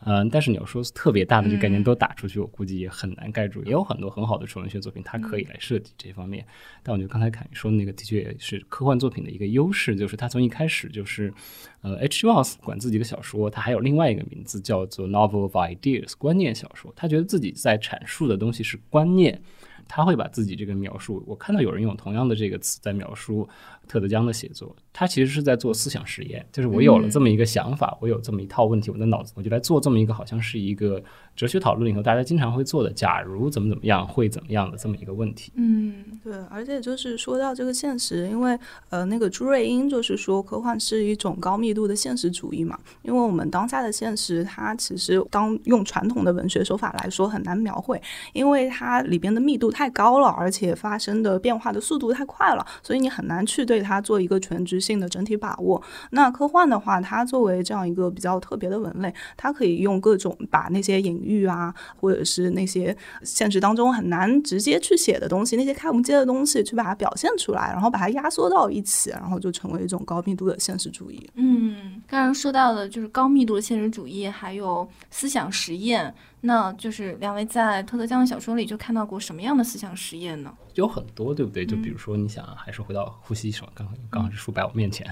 [0.00, 3.64] 嗯，但是你要说特别大的这概念都打出去，我估计也很难盖住。
[3.64, 6.44] 也有很多很好的纯文学作品，它可以来设计这方面。
[6.82, 11.32] 但我觉得刚才凯说的那个，的确也是科幻作品的一个优势，就是它从一开始就是，
[11.80, 12.26] 呃，H.
[12.26, 16.92] Wells 管自己的小说，它还有另外一个名字叫做 Novel of Ideas，观念小说。
[16.94, 19.40] 他觉得自己在阐述的东西是观念，
[19.88, 21.24] 他会把自己这个描述。
[21.26, 23.48] 我看到有人用同样的这个词在描述。
[23.88, 31.02] 特德·江的写作，他其实是在做思想实验，就是我有了这么一个想法，我有这么一套问题，我的脑子我就来做这么一个，好像是一个
[31.36, 35.52] 哲学讨论里头大家经常会做的，假如怎么怎么样会怎么样的这么一个问题。
[35.56, 48.00] 嗯，对，而且就是说到这个现实，因为呃，那个朱瑞英就是说科幻是一种高密度的现实主义嘛，因为我们当下的现实，它其实当用传统的文学手法来说很难描绘，
[48.32, 53.73] 因为它里边的密度太高了，而且发生的变化的速度太快了，所以你很难去对。
[53.74, 55.82] 对它做一个全局性的整体把握。
[56.10, 71.28] 那科幻的话，它作为这样一个比较特别的文类，它可以用各种把那些隐喻啊，或者是那些现实当中很难直接去写的东西，那些看不见的东西，去把它表现出来，然后把它压缩到一起，然后就成为一种高密度的现实主义。
[71.34, 76.14] 嗯，刚刚说到的就是高密度的现实主义，还有思想实验。
[76.46, 80.52] 那就是两位在特德·江的小说里就看到过什么样的思想实验呢？
[80.74, 81.64] 有很多，对不对？
[81.64, 85.06] 就比如说，你想，还是回到呼吸上，刚刚好是书摆我面前，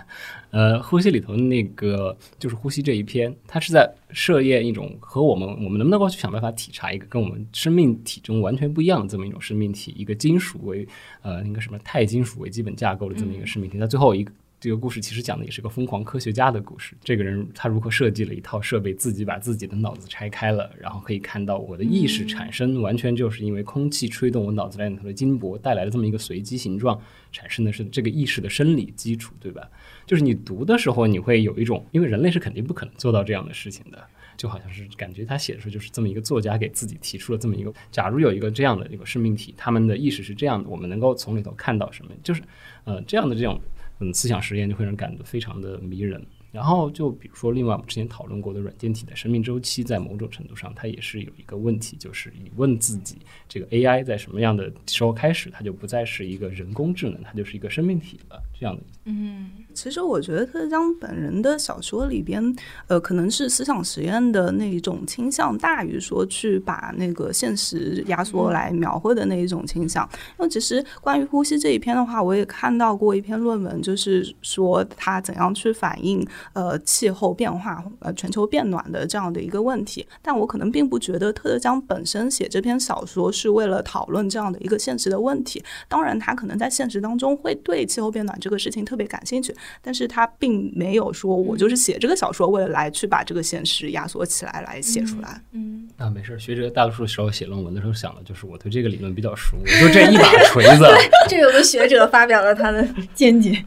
[0.50, 10.86] 呃，呼吸里头那个就是呼吸这一篇，它是在设验一种和我们我们能不能够去想办法体察一个跟我们生命体中完全不一样的这么一种生命体，一个金属为
[11.22, 14.30] 呃那个什么钛金属为基本架构的这么一个生命体，在最后一个。
[14.62, 16.94] 这个故事其实讲的也是个疯狂科学家的故事。
[17.02, 26.96] 这个人他如何设计了一套设备，自己把自己的脑子拆开了，然后可以看到我的意识产生，完全就是因为空气吹动我脑子里头的金箔带来的这么一个随机形状，
[27.32, 29.68] 产生的是这个意识的生理基础，对吧？
[30.06, 33.98] 就是你读的时候，你会有一种，因为人类是肯定不可能做到这样的事情的，
[34.36, 42.12] 就好像是感觉他写的时候就是这么一个作家给自己提出了这么一个，假如有一个这样的一个生命体，他们的意识是这样的，我们能够从里头看到什么？
[42.22, 42.40] 就是
[42.84, 43.60] 呃这样的这种。
[44.02, 46.20] 嗯，思想实验就会让人感觉非常的迷人。
[46.52, 53.16] 然后就比如说，另外我们之前讨论过的软件体的生命周期，在某种程度上，它也是有一个问题，就是你问自己，
[53.48, 58.40] 这个 AI 在什么样的时候开始，它就不再是一个人工智能，它就是一个生命体了。
[58.60, 58.82] 这样的。
[59.06, 62.54] 嗯，其实我觉得特江本人的小说里边，
[62.86, 70.08] 呃，可能是思想实验的那一种倾向大于说去把那个现实压缩来描绘的那一种倾向。
[70.38, 80.06] 因为其实关于呼吸这一篇的话，我也看到过一篇论文，就是说他怎样去反映呃气候变化、呃全球变暖的这样的一个问题。
[80.20, 85.62] 但我可能并不觉得特德江本身写这篇小说是为了讨论这样的一个现实的问题。
[85.88, 88.82] 当然，他可能在现实当中会对气候变暖这个事情。
[88.84, 95.40] 特别感兴趣，但是他并没有说，我就是写这个小说为了来去把这个现实压缩起来来写出来。
[95.52, 100.84] 嗯，啊，没事，学者大多数时候写论文的时候想的就是我对这个理论比较熟，我就这一把 锤子。
[101.28, 103.64] 这有个学者发表了他的见解，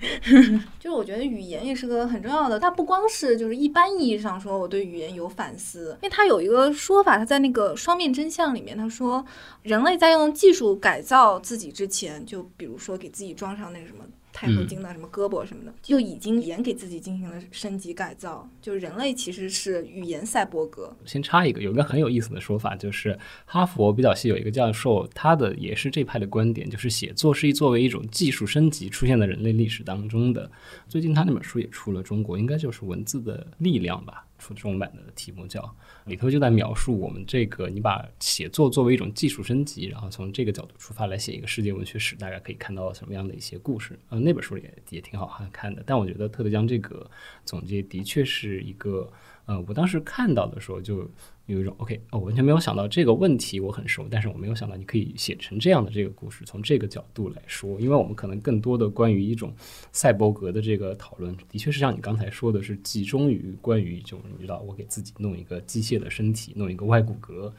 [0.86, 9.26] 就是我觉得语言也是个很重要的，它不光是就是一般意义上说我对语言有反思，因为它有一个说法，它在那个双面真相里面他说，
[9.63, 14.06] 人类在用技术改造自己之前，就比如说给自己装上那个什么。
[14.36, 18.48] 钛合金的什么胳膊什么的，就已经言给自己进行了升级改造。
[18.62, 20.93] 就人类其实是语言赛博格。
[21.06, 30.52] 先插一个，有一个很有意思的说法，就是哈佛比较系有一个教授，他的也是这派的观点，就是写作是作为一种技术升级出现在人类历史当中的。
[30.89, 34.26] 最近他那本书也出了中国，应该就是文字的力量吧。
[34.38, 43.98] 出中文版的题目叫里头就在描述我们这个，你把写作作为一种技术升级，然后从这个角度出发来写一个世界文学史，大概可以看到什么样的一些故事？
[44.10, 45.82] 呃，那本书也也挺好看的。
[45.86, 47.10] 但我觉得特别将这个
[47.43, 49.12] 总结的确是一个，
[49.45, 51.10] 呃，我当时看到的时候就
[51.45, 59.53] 有一种 OK，哦，我完全没有想到这个问题，我很熟，但是我没有想到你可以写成这样的这个故事，从这个角度来说，因为我们可能更多的关于一种
[59.91, 67.51] 赛博格的这个讨论，的确是像你刚才说的是集中于关于一种你知道，我给自己弄一个机械的身体，弄一个外骨骼。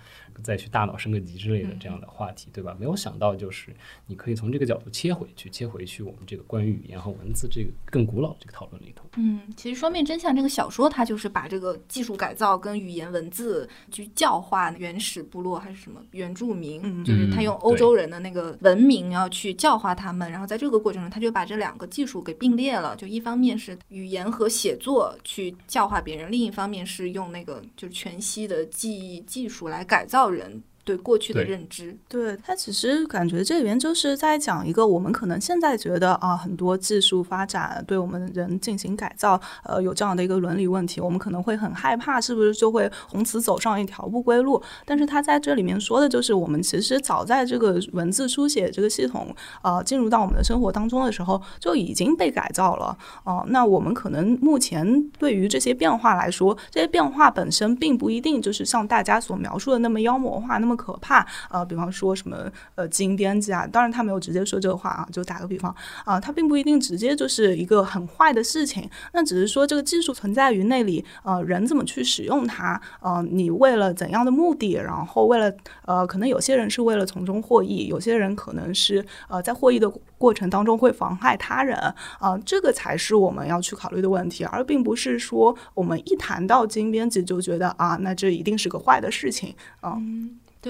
[0.42, 2.76] 再去大脑升个级之类的这样的话题，对吧？
[2.78, 3.74] 没有想到就是
[4.06, 9.04] 你可以从这个角度切回去，切回去我们这个关于语言和文字这个更古老这个讨论里头。
[9.16, 30.25] 嗯，其实《双面真相》这个小说，它就是把这个技术改造跟语言文字去教化原始部落还是什么原住民，就是他用欧洲人的那个文明要去教化他们，然后在这个过程中，他就把这两个技术给并列了，就一方面是语言和写作去教化别人，另一方面是用那个就是全息的记忆技术来改造。
[30.30, 44.62] 人对过去的认知，对他其实感觉这里边就是在讲一个我们可能现在觉得啊，很多技术发展对我们人进行改造，呃，有这样的一个伦理问题，我们可能会很害怕，是不是就会从此走上一条不归路？
[44.84, 53.44] 但是他在这里面说的就是，我们其实早在这个文字书写这个系统呃进入到我们的生活当中的时候，就已经被改造了哦。
[53.48, 60.75] 那我们可能目前对于这些变化来说，这些变化本身并不一定就是像大家所描述的那么妖魔化，那么。
[60.76, 65.74] 可怕呃，比方说什么呃基因编辑啊，当然他没有直接说这个话啊，就打个比方
[66.04, 75.52] 啊，他并不一定直接就是一个很坏的事情，那只是说这个技术存在于那里，呃，人怎么去使用它，呃，你为了怎样的目的，然后为了
[75.84, 81.76] 呃，可能有些人是为了从中获益，有些人可能是呃在获益的过程当中会妨害他人
[82.18, 89.96] 啊，这个才是我们要去考虑的问题，而并不是说我们一谈到基因编辑就觉得啊，那这一定是个坏的事情啊。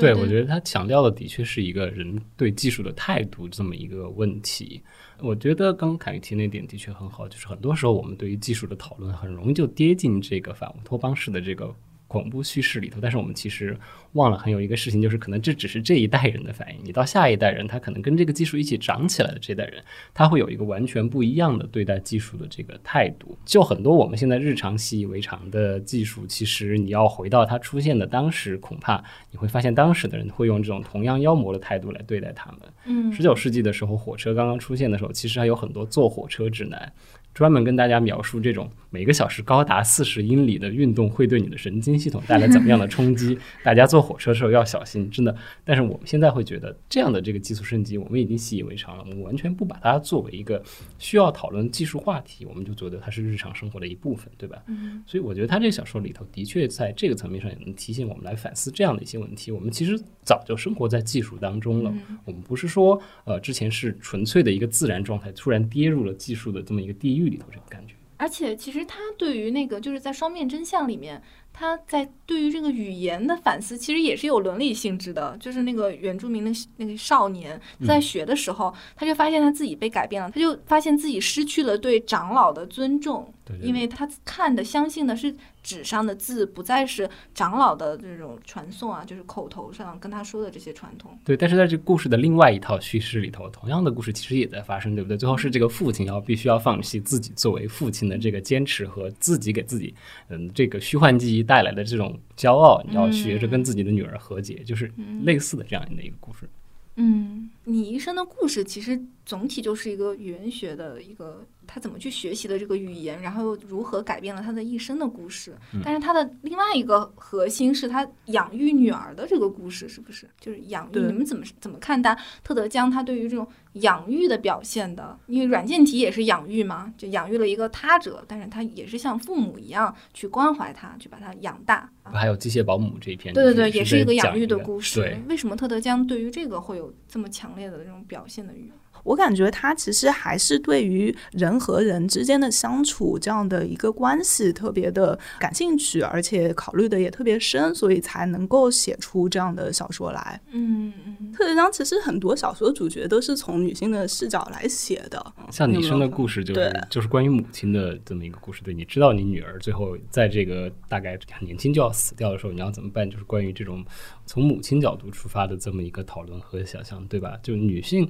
[0.00, 4.80] 对，我觉得他强调的的确是一个人对技术的态度这么一个问题。
[5.20, 11.74] 我觉得刚刚凯宇提那点的确很好，就是很多时候我们对于技术的讨论很容易就跌进这个反乌托邦式的这个。
[12.08, 13.76] 恐怖叙事里头，但是我们其实
[14.12, 16.80] 忘了很有一个事情，就是可能这只是这一代人的反应。
[16.84, 19.82] 你到下一代人，他可能跟这个技术一起长起来的这代人，
[20.14, 23.36] 他会有一个完全不一样的对待技术的这个态度。
[23.44, 32.60] 就很多我们现在日常习以为常的技术，其实你要回到它出现的当时，恐怕你会发现当时的人会用这种同样妖魔的态度来对待他们。
[32.84, 36.92] 嗯，十九世纪的时候，火车刚刚出现的时候，其实还有很多坐火车指南。
[37.36, 45.36] 专门跟大家描述这种每个小时高达四十英里的运动会对你的神经系统带来怎么样的冲击， 大家坐火车的时候要小心，真的。
[45.62, 50.62] 但是我们现在会觉得这样的这个技术升级，我们已经习以为常了，我们完全不把它作为一个
[50.98, 54.62] 需要讨论技术话题，我们就觉得它是日常生活的一部分，对吧？
[54.68, 55.02] 嗯。
[55.06, 59.52] 所以我觉得他这个小说里头的确在这个层面上也能提醒我们来反思这样的一些问题。
[59.52, 61.92] 我们其实早就生活在技术当中了，
[62.24, 67.94] 我们不是说呃之前是纯粹的一个自然状态，突然跌入了技术的这么一个地狱里头这种感觉。
[68.18, 71.22] 而且，其实他对于那个，就是在《双面真相》里面，
[71.52, 75.36] 他在对于这个语言的反思，其实也是有伦理性质的。
[75.38, 85.36] 就是那个原住民的那个少年在学的时候，他就发现他自己被改变了，他就发现自己失去了对长老的尊重，因为他看的、相信的是。
[85.66, 91.18] 纸上的字不再是长老的这种传送啊，就是口头上跟他说的这些传统。
[91.24, 95.16] 对，但是在这个故事的另外一套叙事里头，同样的故事其实也在发生，对不对？
[95.16, 99.92] 最后是这个父亲要必须要放弃自己作为父亲的这个坚持和自己给自己
[100.28, 104.88] 嗯这个虚幻记忆带来的这种骄傲，你要学着跟自己的女儿和解，就是
[105.24, 106.48] 类似的这样的一个故事。
[106.94, 111.44] 嗯，你一生的故事其实总体就是一个语言学的一个。
[111.66, 115.54] 他怎么去学习的这个语言，然后又如何改变了他的一生的故事？
[115.84, 120.28] 但是他的另外一个核心是他养育女儿的这个故事，是不是？
[120.40, 125.18] 就是养育，你们怎么怎么看待特德江他对于这种养育的表现的？
[125.26, 131.90] 因为软件体也是养育嘛，就养育了一个他者，但是他也是像父母一样去关怀他，去把他养大。
[132.04, 135.16] 还有机械保姆这一篇，对对对，也是一个养育的故事。
[135.28, 138.70] 为什么特德江对于这个会有这么强烈的这种表现的欲？
[139.06, 150.40] 我感觉他其实还是对于人和人之间的相处这样的一个关系特别的感兴趣，而且考虑的也特别深，所以才能够写出这样的小说来。
[150.50, 158.60] 嗯嗯，特别章其实很多小说主角都是从女性的视角来写的，像女生的故事就是就是关于母亲的这么一个故事。
[158.64, 163.08] 对，你知道你女儿最后在这个大概很年轻就要死掉的时候，你要怎么办？
[163.08, 163.84] 就是关于这种
[164.26, 167.38] 从母亲角度出发的这么一个讨论和想象，对吧？
[167.40, 168.08] 就女性。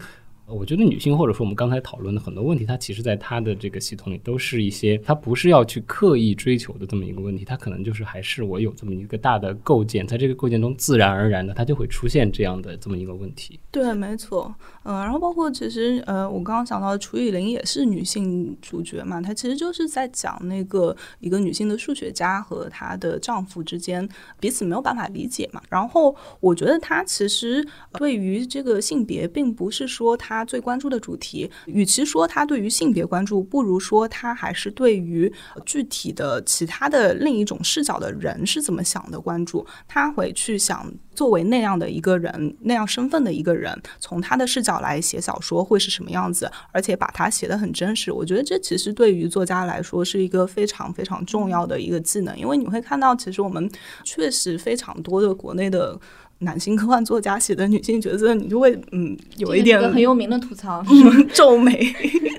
[0.49, 13.59] 我觉得女性或者说我们刚才讨论的很多问题，它其实在它的这个系统里都是一些，它不是要去刻意追求的这么一个问题，它可能就是还是我有这么一个大的构建，在这个构建中自然而然的它就会出现这样的这么一个问题。
[13.73, 30.36] 对，没错，嗯，然后包括其实呃，我刚刚讲到的楚雨林也是女性主角嘛，她其实就是在讲那个一个女性的数学家和她的丈夫之间彼此没有办法理解嘛，然后我觉得她其实对于这个性别，并不是说她。
[30.37, 35.33] 他最关注的主题，与其说他对于性别关注，不如说他还是对于
[35.65, 39.67] 具体的其他的另一种视角的人是怎么想的关注。
[39.89, 48.13] 他会去想，作为那样的一个人，那样身份的一个人，从他的视角来写小说会是什么样子，而且把它写得很真实。
[48.13, 53.71] 我觉得这其实对于作家来说是一个非常非常重要的一个技能，因为你会看到，其实我们
[54.05, 55.99] 确实非常多的国内的。
[56.39, 60.85] 男性科幻作家写的女性角色，你就会嗯有一点很有名的吐槽，
[61.33, 61.95] 皱眉，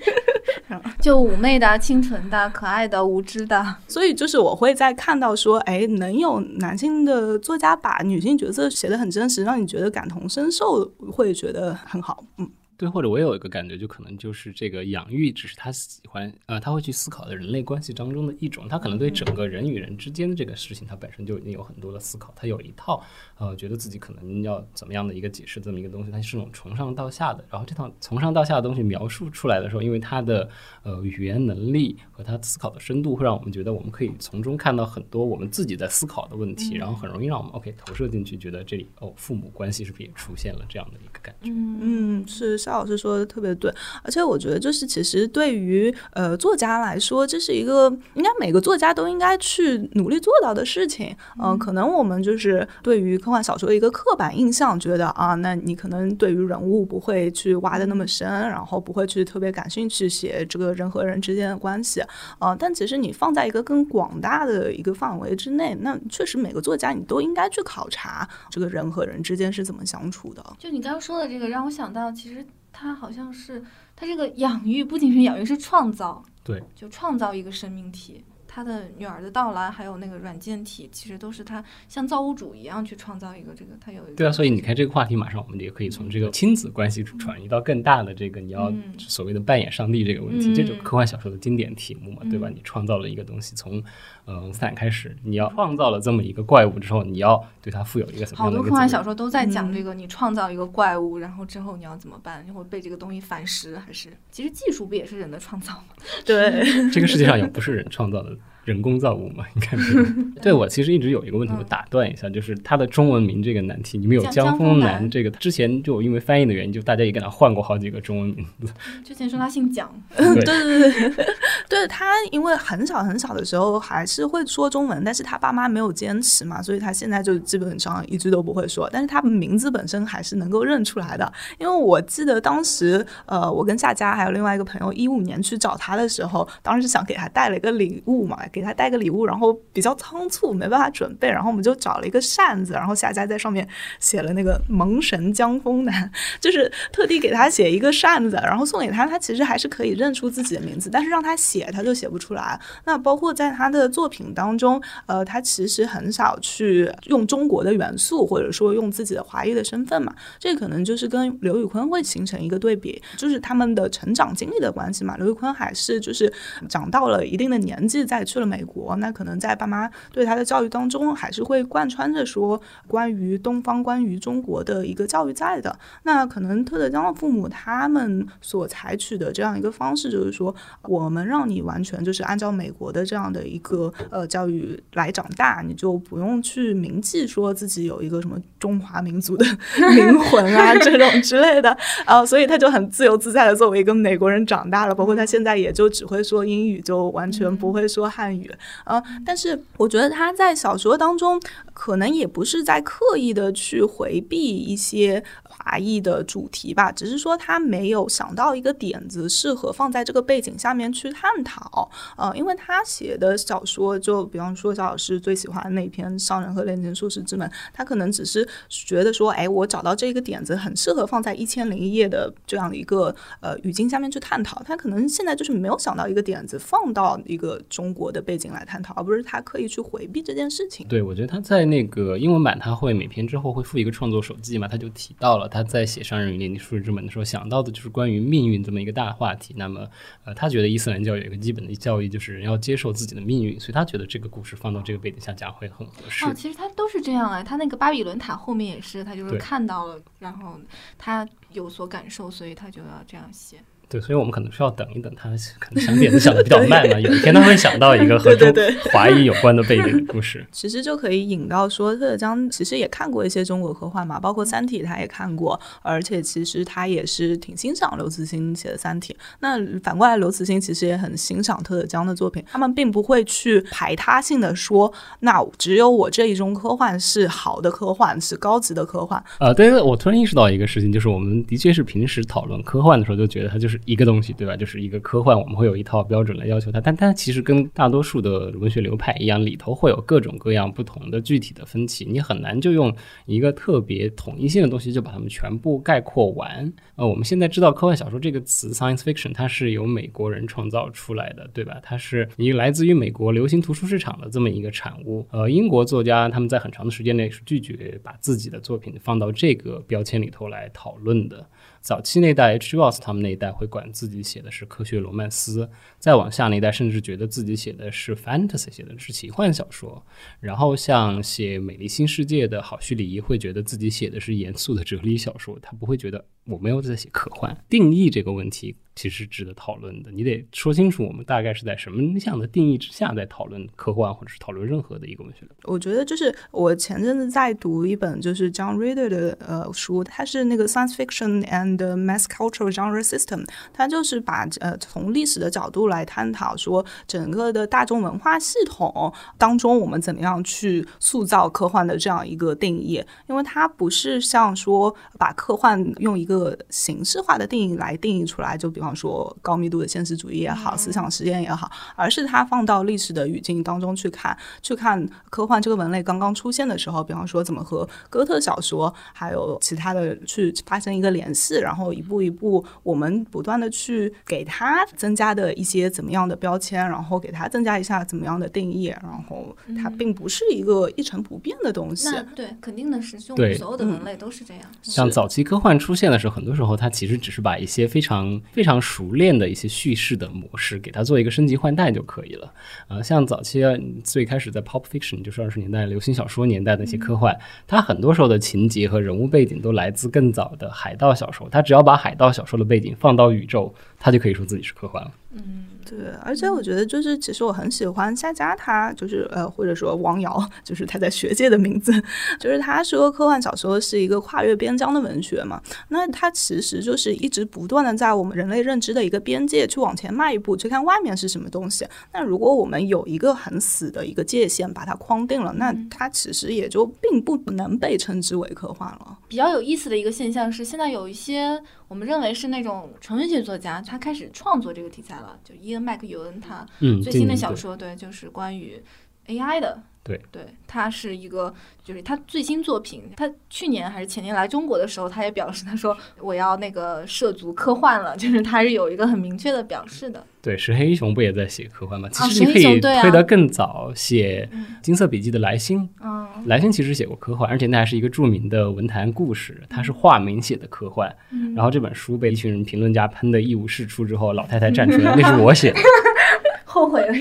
[1.01, 3.75] 就妩媚的、清纯的、可爱的、无知的。
[3.87, 12.49] 所以就是我会在看到说，哎，能有男性的作家把女性角色写的很真实，让你觉得感同身受，会觉得很好，嗯。
[12.77, 18.67] 对，或者我有一个感觉，就可能就是这个养育只是他喜欢，呃，他会去思考的人类关系当中的一种。
[18.67, 22.31] 他可能对整个人与人之间的这个事情，他本身就已经有很多的思考。
[22.35, 23.03] 他有一套，
[23.39, 27.43] 呃，觉得自己可能要怎么样的一个解释这么一个东西，它是那种从上到下的。
[27.49, 30.47] 然后这套从上到下的东西描述出来的时候，因为他的
[30.83, 41.49] 呃语言能力和他思考的深度，会让我们觉得我们可以从中看到很多我们自己在思考的问题，然后很容易让我们 OK 投射进去，觉得这里哦，父母关系是不是也出现了这样的一个感觉？
[41.51, 43.47] 嗯，是夏老师说的特别。
[43.55, 51.15] 对，而且我觉得，就是其实对于呃作家来说，这是一个应该每个作家都应该去努力做到的事情。
[51.41, 62.03] 嗯，可能我们就是对于科幻小说的一个刻板印象，觉得啊，那你可能对于人物不会去挖的那么深，然后不会去特别感兴趣写这个人和人之间的关系。
[62.37, 70.43] 啊，但其实你放在一个更广大的一个范围之内，那确实每个作家你都应该去考察这个人和人之间是怎么相处的。
[70.59, 72.45] 就你刚刚说的这个，让我想到其实。
[72.79, 73.63] 他好像是，
[73.95, 78.23] 他这个养育不仅是养育，是创造，对，就创造一个生命体。
[78.49, 83.71] 他的女儿的到来，还有那个软件体，其实都是他像造物主一样去创造一个这个。
[83.79, 92.49] 他有对啊，所以你看这个话题，马上我们也可以从这个亲子关系转移到更大的这个你要所谓的扮演上帝这个问题，这种科幻小说的经典题目嘛，对吧？
[92.49, 93.83] 你创造了一个东西，从
[94.27, 98.57] 嗯散开始，你要创造了这么一个怪物之后，你要对它负有一个什么样的？
[98.57, 102.43] 好多科幻小说都在讲这个，你创造一个怪物，然后之后你要怎么办？
[102.45, 105.83] 你会被这个东西反噬，还是其实技术不也是人的创造吗？
[106.25, 108.35] 对，这个世界上也不是人创造的。
[108.67, 110.03] 人工造物嘛， 应该是，
[110.41, 118.73] 对我其实一直有一个问题，我打断一下，就是他的中文名这个难题，你们有江峰南这个之前就因为翻译的原因，就大家也给他换过好几个中文名字。
[119.05, 121.25] 之前说他姓蒋，对对对对，
[121.69, 131.31] 对 他因为很小很小的时候还是会说中文，但是他爸妈没有坚持嘛，所以他现在就基本上一句都不会说，但是他名字本身还是能够认出来的。
[131.57, 138.37] 因为我记得当时，呃，我跟夏佳还有另外一个朋友一五年去找他的时候，当时想给他带了一个礼物嘛。
[138.57, 143.67] 给他带个礼物，然后比较仓促，没办法准备，然后我们就找了一个扇子，然后夏家在上面
[143.99, 149.07] 写了那个“蒙神江风南”， 就是特地给他写一个扇子，然后送给他。
[149.07, 152.59] 他其实还是可以认出自己的名字，但是让他写，他就写不出来。
[152.85, 160.13] 那包括在他的作品当中，呃，他其实很少去用中国的元素，或者说用自己的华裔的身份嘛。
[160.39, 165.15] 这可能就是跟刘宇坤会形成一个对比，就是他们的成长经历的关系嘛。
[165.17, 166.33] 刘宇坤还是就是
[166.67, 168.95] 长到了一定的年纪再去了美国。
[168.95, 175.77] 那可能在爸妈对他的教育当中，还是会贯穿着说关于东方、关于中国的一个教育在的。
[176.03, 189.45] 那可能特德江的父母他们所采取的这样一个方式，就是说我们让你完全就是按照美国的这样的一个呃教育来长大，你就不用去铭记说自己有一个什么中华民族的
[189.95, 191.75] 灵魂啊这种之类的
[192.05, 194.93] 啊，所以他就很自由自在的作为一个美国人长大了。
[194.93, 198.36] 包括他现在也就只会说英语，就完全不会说汉语。
[198.37, 198.53] 语
[198.85, 201.41] 呃，但是我觉得他在小说当中，
[201.73, 211.89] 可能也不是在刻意的去回避一些华裔的主题吧，只是说他没有想到一个点子适合放在这个背景下面去探讨。
[212.15, 224.61] 呃，因为他写的小说，就比方说肖老师最喜欢那篇《商人和炼金术士之门》，他可能只是觉得说，哎，我找到这个点子很适合放在《一千零一夜》的这样的一个呃语境下面去探讨。
[224.63, 230.85] 他可能现在就是没有想到一个点子放到一个中国的背景来探讨，而不是他刻意去回避这件事情。
[230.89, 239.53] 对，我觉得他在那个英文版，他会每篇之后会附一个创作手记嘛，他就提到了他在写《商人与炼金术士之门》的时候想到的就是关于命运这么一个大话题。
[239.57, 239.87] 那么，
[240.25, 246.25] 呃，他觉得伊斯兰教有一个基本的教义，就是人要接受自己的命运，所以他觉得这个故事放到这个背景下讲会很合适。
[246.25, 250.59] 哦，其实他都是这样啊，他那个巴比伦塔后面也是，他就是看到了，然后
[250.97, 253.57] 他有所感受，所以他就要这样写。
[253.89, 255.29] 对，所以我们可能需要等一等，他
[255.59, 256.99] 可能想点子想的比较慢嘛。
[256.99, 258.53] 有一天他会想到一个和中
[258.91, 260.45] 华裔有关的背景故事。
[260.51, 269.13] 其实就可以引到说，特德江其实也看过一些中国科幻嘛，包括《三体》他也看过，而且其实他也是挺欣赏刘慈欣写的《三体》。
[269.39, 279.23] 那反过来，刘慈欣其实也很欣赏特德江的作品，他们并不会去排他性的说，那只有我这一种科幻是好的科幻，是高级的科幻。
[279.39, 283.76] 呃，对，我突然意识到一个事情，就是我们的确是平时讨论科幻的时候，就觉得它就是。
[283.85, 284.55] 一个东西，对吧？
[284.55, 292.93] 就是一个科幻，我们会有一套标准来要求它，但它其实跟大多数的文学流派一样，里头会有各种各样不同的具体的分歧，你很难就用
[293.25, 296.71] 一个特别统一性的东西就把它们全部概括完。
[296.95, 301.79] 呃，我们现在知道科幻小说这个词 （science fiction） 它是由美国人创造出来的，对吧？
[301.83, 305.25] 它是一个来自于美国流行图书市场的这么一个产物。
[305.31, 311.47] 呃，英国作家他们在很长的时间内是拒绝把自己的作品放到这个标签里头来讨论的。
[311.87, 315.69] 早期那代 HBOs，他们那一代会管自己写的是科学罗曼斯，
[316.07, 320.01] 再往下那一代甚至觉得自己写的是 fantasy，写的是奇幻小说。
[320.39, 327.57] 然后像写《美丽新世界》的好序里会觉得自己写的是严肃的哲理小说，他不会觉得我没有在写科幻。
[327.67, 328.77] 定义这个问题。
[328.97, 335.45] 其实值得讨论的，你得说清楚我们大概是在什么样的定义之下在讨论科幻，或者是讨论任何的一个文学。
[335.65, 358.87] 我觉得就是我前阵子在读一本就是 John Reader 的呃书，它是那个 Science Fiction and Mass Culture Genre System，它就是把呃从历史的角度来探讨说整个的大众文化系统当中我们怎么样去塑造科幻的这样一个定义，因为它不是像说把科幻用一个形式化的定义来定义出来，就比方。
[358.97, 382.09] 说高密度的现实主义也好，思想实验也好，而是它放到历史的语境当中去看，去看科幻这个文类刚刚出现的时候，比方说怎么和哥特小说还有其他的去发生一个联系，然后一步一步我们不断的去给它增加的一些怎么样的标签，然后给它增加一下怎么样的定义，然后它并不是一个一成不变的东西。
[382.35, 384.63] 对，肯定的是，就我们所有的人类都是这样。
[384.81, 388.77] 像早期科幻出现的时候，很多时候它其实只是把一些非常非常。
[388.87, 392.53] 熟练的一些叙事的模式，给它做一个升级换代就可以了。
[392.87, 393.61] 啊，像早期
[394.03, 401.49] 最开始在 pop fiction，就是二十年代流行小说年代的一些科幻，它很多时候的情节和人物背景都来自更早的海盗小说。
[401.49, 403.73] 它只要把海盗小说的背景放到宇宙，
[404.07, 405.11] 它就可以说自己是科幻了。
[405.33, 405.65] 嗯。
[405.89, 411.93] 对，而且我觉得就是，其实我很喜欢夏家，他就是呃，或者说王瑶，就是他在学界的名字，
[412.41, 415.61] 就是他说科幻小说是一个跨越边疆的文学嘛。
[415.87, 421.87] 那他其实就是一直不断的在我们人类认知的一个边界去往前迈一步，去看外面是什么东西。
[422.11, 429.17] 那如果我们有一个很死的一个界限把它框定了，那它其实也就并不能被称之为科幻了。
[429.29, 431.57] 比较有意思的一个现象是，现在有一些
[431.87, 436.65] 我们认为是那种纯文学作家，他开始创作这个题材了，就伊恩麦克尤恩他
[437.03, 438.81] 最新的小说，对，就是关于
[439.27, 439.81] AI 的。
[440.07, 441.53] 对对，他是一个，
[441.83, 450.25] 就是他最新作品，他去年还是前年来中国的时候，他也表示，他说我要那个涉足科幻了，就是他是有一个很明确的表示的。
[450.41, 452.07] 对，石黑一雄不也在写科幻吗？
[452.09, 454.47] 其实你可以推得更早，写
[454.81, 455.89] 《金色笔记》的来信。
[456.01, 461.13] 嗯，来信其实写过科幻，而且那还是一个著名的文坛故事，他是化名写的科幻。
[461.53, 465.79] 然后这本书被一群人评论家喷的一无是处之后，老太太站出来， 那是我写的，
[466.63, 467.13] 后悔了。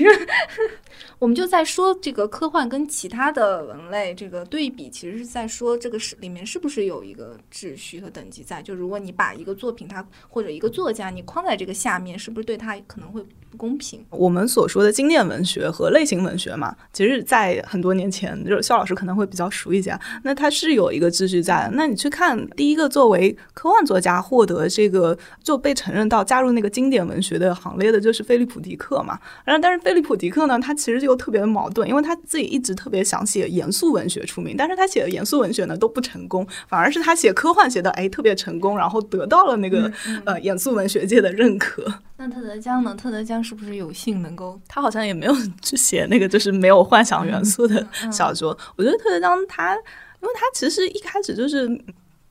[1.19, 8.61] 我们就在说这个科幻跟其他的文类这个对比，其实是在说这个是里面是不是有一个秩序和等级在？
[8.61, 13.25] 就如果你把一个作品它或者一个作家你框在这个下面，是不是对他可能会
[13.57, 14.05] 不公平？
[14.11, 19.97] 我们所说的经典文学和类型文学嘛，其实，在很多年前，就是肖老师可能会比较熟一些。
[20.23, 21.69] 那它是有一个秩序在。
[21.73, 29.19] 那你去看第一个作为科幻作家获得这个就被承认到加入那个经典文学的行列的，就是菲利普迪克嘛。
[29.43, 39.91] 然后，但是菲利普迪克呢，他其实就又特别的矛盾，因为他自己一直特别想写严肃文学出名，但是他写的严肃文学呢都不成功，反而是他写科幻写的哎特别成功，然后得到了那个
[40.25, 41.83] 呃严肃文学界的认可。
[42.17, 42.95] 那特德江呢？
[42.95, 44.59] 特德江是不是有幸能够？
[44.67, 45.33] 他好像也没有
[45.63, 48.57] 去写那个就是没有幻想元素的小说。
[48.75, 51.67] 我觉得特别当他，因为他其实一开始就是。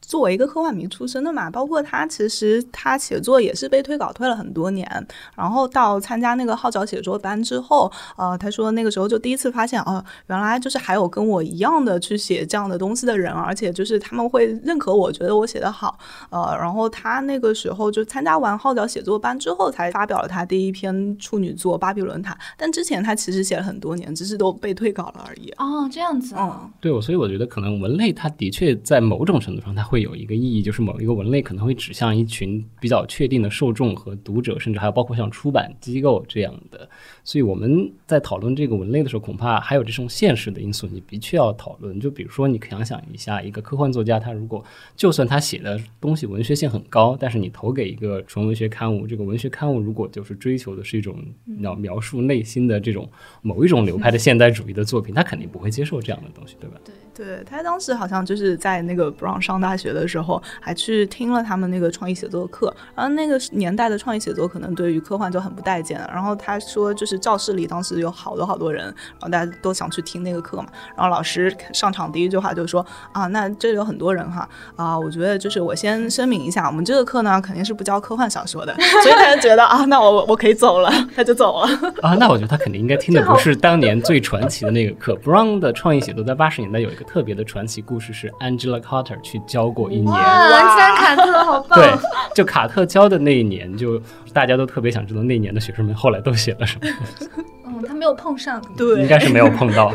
[0.06, 4.88] 作为一个科幻迷出身的嘛，包括他其实他写作也是被推稿推了很多年，
[5.34, 15.98] 然后到参加那个号角写作班之后，呃，他说那个时候就第一次发现，哦，原来就是还有跟我一样的去写这样的东西的人，而且就是他们会认可我，觉得我写的好，
[16.30, 25.50] 呃，然后他那个时候就参加完号角写作班之后，才发表了他第一篇处女作《巴比伦塔》，但之前他其实写了很多年，只是都被退稿了而已。
[25.58, 26.70] 哦，这样子啊。
[26.80, 29.95] 对，我所以我觉得可能文类它的确在某种程度上它会。
[29.96, 36.86] 会有一个意义，就是某一个文类可能会指向一群比较确定的受众和读者，甚至还有包括像出版机构这样的。
[37.24, 41.98] 所以我们在讨论这个文类的时候，恐怕还有这种现实的因素，你的确要讨论。
[41.98, 44.62] 就比如说，你想想一下，一个科幻作家，他如果
[44.94, 51.16] 就算他写的东西文学性很高，但是你投给一个纯文学刊物，这个文学刊物如果就是追求的是一种
[51.60, 53.08] 要描述内心的这种
[53.40, 56.76] 某一种流派的现代主义的作品，他肯定不会接受这样的东西，对吧？
[56.84, 56.92] 对。
[57.16, 62.74] 对他当时好像就是在那个 Brown 上大学的时候，还去听了他们那个创意写作课。
[62.94, 65.98] 然后那个年代的创意写作可能对于科幻就很不待见。
[66.12, 70.66] 然后他说，就是教室里当时有好多好多人，然后大家都想去听那个课嘛。
[70.94, 74.46] 然后老师上场第一句话就说：“啊，那这里有很多人哈
[74.76, 78.74] 啊，我觉得就是我先声明一下，我们这个课呢肯定是不教科幻小说的。
[79.02, 81.68] ”所以他就觉得啊，那我我可以走了，他就走了。
[82.02, 85.14] 啊，那我觉得他肯定应该听的不是当年最传奇的那个课。
[85.24, 87.05] Brown 的创意写作在八十年代有一个。
[87.06, 91.78] 特别的传奇故事是 Angela Carter 去教过一年，哇，安吉卡特好棒！
[91.78, 91.92] 对，
[92.34, 94.00] 就卡特教的那一年，就
[94.32, 96.88] 大家都特别想知道那年的学生们后来都写了什么。
[97.64, 99.92] 嗯，他没有碰上，对，应该是没有碰到。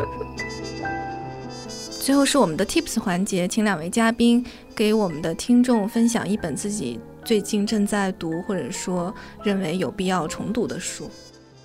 [2.00, 4.44] 最后是我们的 Tips 环节，请两位嘉宾
[4.74, 11.08] 给我们的听众分享一本自己最近正在读，或者说认为有必要重读的书。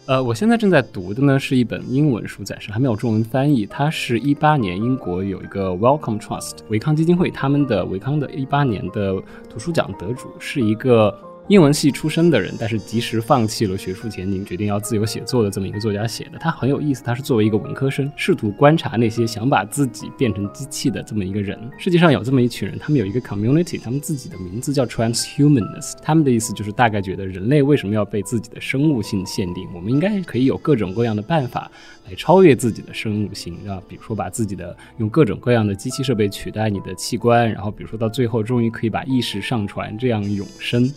[0.07, 3.65] 呃，我现在正在读的呢是一本英文书，暂时还没有中文翻译。
[3.65, 11.13] 它是一八年英国有一个 Welcome Trust 维康基金会他们的维康的一八年的图书奖得主，是一个。
[11.47, 17.01] 英文系出身的人，但是及时放弃了学术前景，决定要自由写作的这么一个作家写的，他很有意思。
[17.05, 21.57] 他是作为一个文科生，试图观察那些想把自己变成机器的这么一个人。
[21.77, 25.93] 世界上有这么一群人，他们有一个 community，他们自己的名字叫 transhumanists。
[26.01, 29.65] 他们的意思就是大概觉得人类为什么要被自己的生物性限定？
[29.73, 31.71] 我们应该可以有各种各样的办法。
[32.09, 40.89] 来超越自己的生物性啊，比如说把自己的用各种各样的机器设备取代你的器官，然后比如说到最后终于可以把意识上传，这样永生。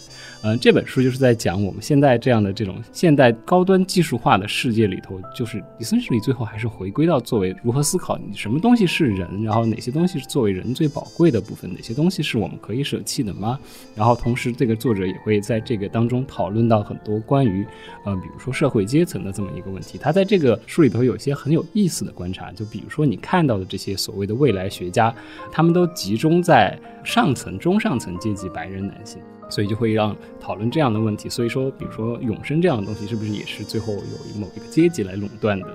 [0.43, 13.59] 嗯，这本书就是在讲我们现在这样的这种现代高端技术化的世界里头，就是李森是你最后还是回归到作为如何思考你什么东西是人，然后哪些东西是作为人最宝贵的部分，哪些东西是我们可以舍弃的吗？
[13.95, 17.67] 然后同时这个作者也会在这个当中讨论到很多关于，
[18.05, 19.99] 呃，比如说社会阶层的这么一个问题。
[19.99, 21.01] 他在这个书里头。
[21.01, 25.13] 有一些很有意思的观察，就比如说你看到的这些所谓的未来学家，
[25.51, 29.19] 他们都集中在上层、中上层阶级白人男性，
[29.51, 31.29] 所以就会让讨论这样的问题。
[31.29, 35.67] 所以说，比如说永生这样的东西，是不是也是最后有某一个阶级来垄断的？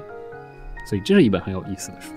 [0.89, 2.11] 所以这是一本很有意思的书。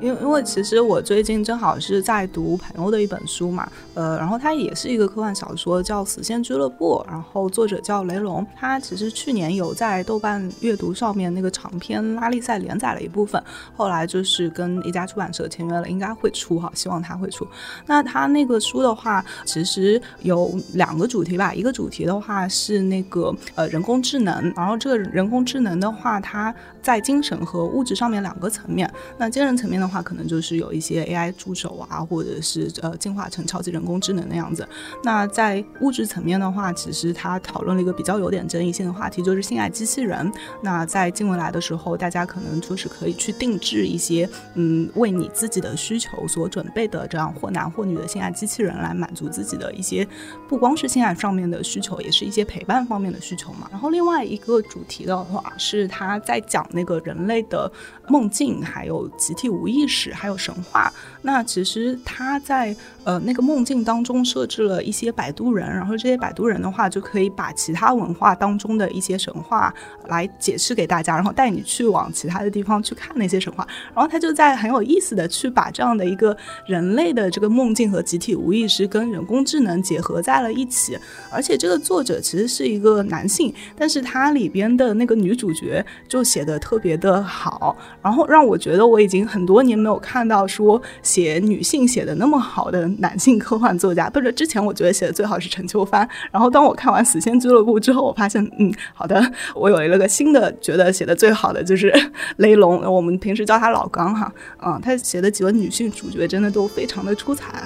[0.00, 13.42] 因为因为其实我最近正好是在读朋友的一本书嘛，呃，然后它也是一个科幻小说，叫《死线俱乐部》，然后作者叫雷龙，他其实去年有在豆瓣阅读上面那个长篇拉力赛连载了一部分，
[13.74, 17.46] 后来就是跟一家出版社签约了，应该会出哈，希望他会出。
[17.86, 29.85] 那他那个书的话，其实有两个主题吧，一个主题的话是那个呃人工智能，然后这个人工智能的话，它在精神和物质上面两个层面，那精神层面呢。
[29.86, 34.68] 的话可能就是有一些 AI 助手啊，或者是呃进化成超级人工智能的样子。
[35.04, 40.30] 那在物质层面的话，其实他讨论了一个比较有点争议性的话题，就是性爱机器人。
[40.60, 50.06] 那在近未来的时候，大家可能就是可以去定制一些嗯为你自己的需求所准备的这样或男或女的性爱机器人，来满足自己的一些
[50.48, 53.68] 不光是性爱上面的需求，也是一些陪伴方面的需求嘛。
[53.70, 57.70] 然后另外一个主题的话，是他在讲那个人类的
[58.08, 59.75] 梦境，还有集体无意。
[59.76, 62.74] 历史还有神话，那其实他在
[63.06, 69.72] 呃那个梦境当中设置了一些摆渡人，然后这些摆渡人的话就可以把其他文化当中的一些神话
[70.08, 76.34] 来解释给大家，然后带你去往其他的地方去看那些神话，然后他就在很有意思的去把这样的一个
[76.66, 80.98] 人类的这个梦境和集体无意识跟人工智能结合在了一起，
[81.30, 89.66] 而且这个作者其实是一个男性，但是他里边的那个女主角就写的特别的好，然后让我觉得我已经很多。
[89.66, 94.10] 年没有看到说写女性写的那么好的男性科幻作家。
[94.14, 99.22] 或者之前我觉得写的最好是陈秋帆，然后当我看完《死仙俱乐部》之后，我发现，嗯，好的，
[99.54, 101.92] 我有了个新的觉得写的最好的就是
[102.38, 104.32] 雷龙，我们平时叫他老刚哈，
[104.64, 107.62] 嗯，他写的几个女性主角真的都非常的出彩。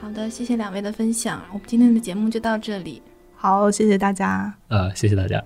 [0.00, 3.02] 好的，谢谢两位的分享，我们今天的节目就到这里。
[3.34, 4.54] 好，谢谢大家。
[4.68, 5.42] 呃，谢谢大家。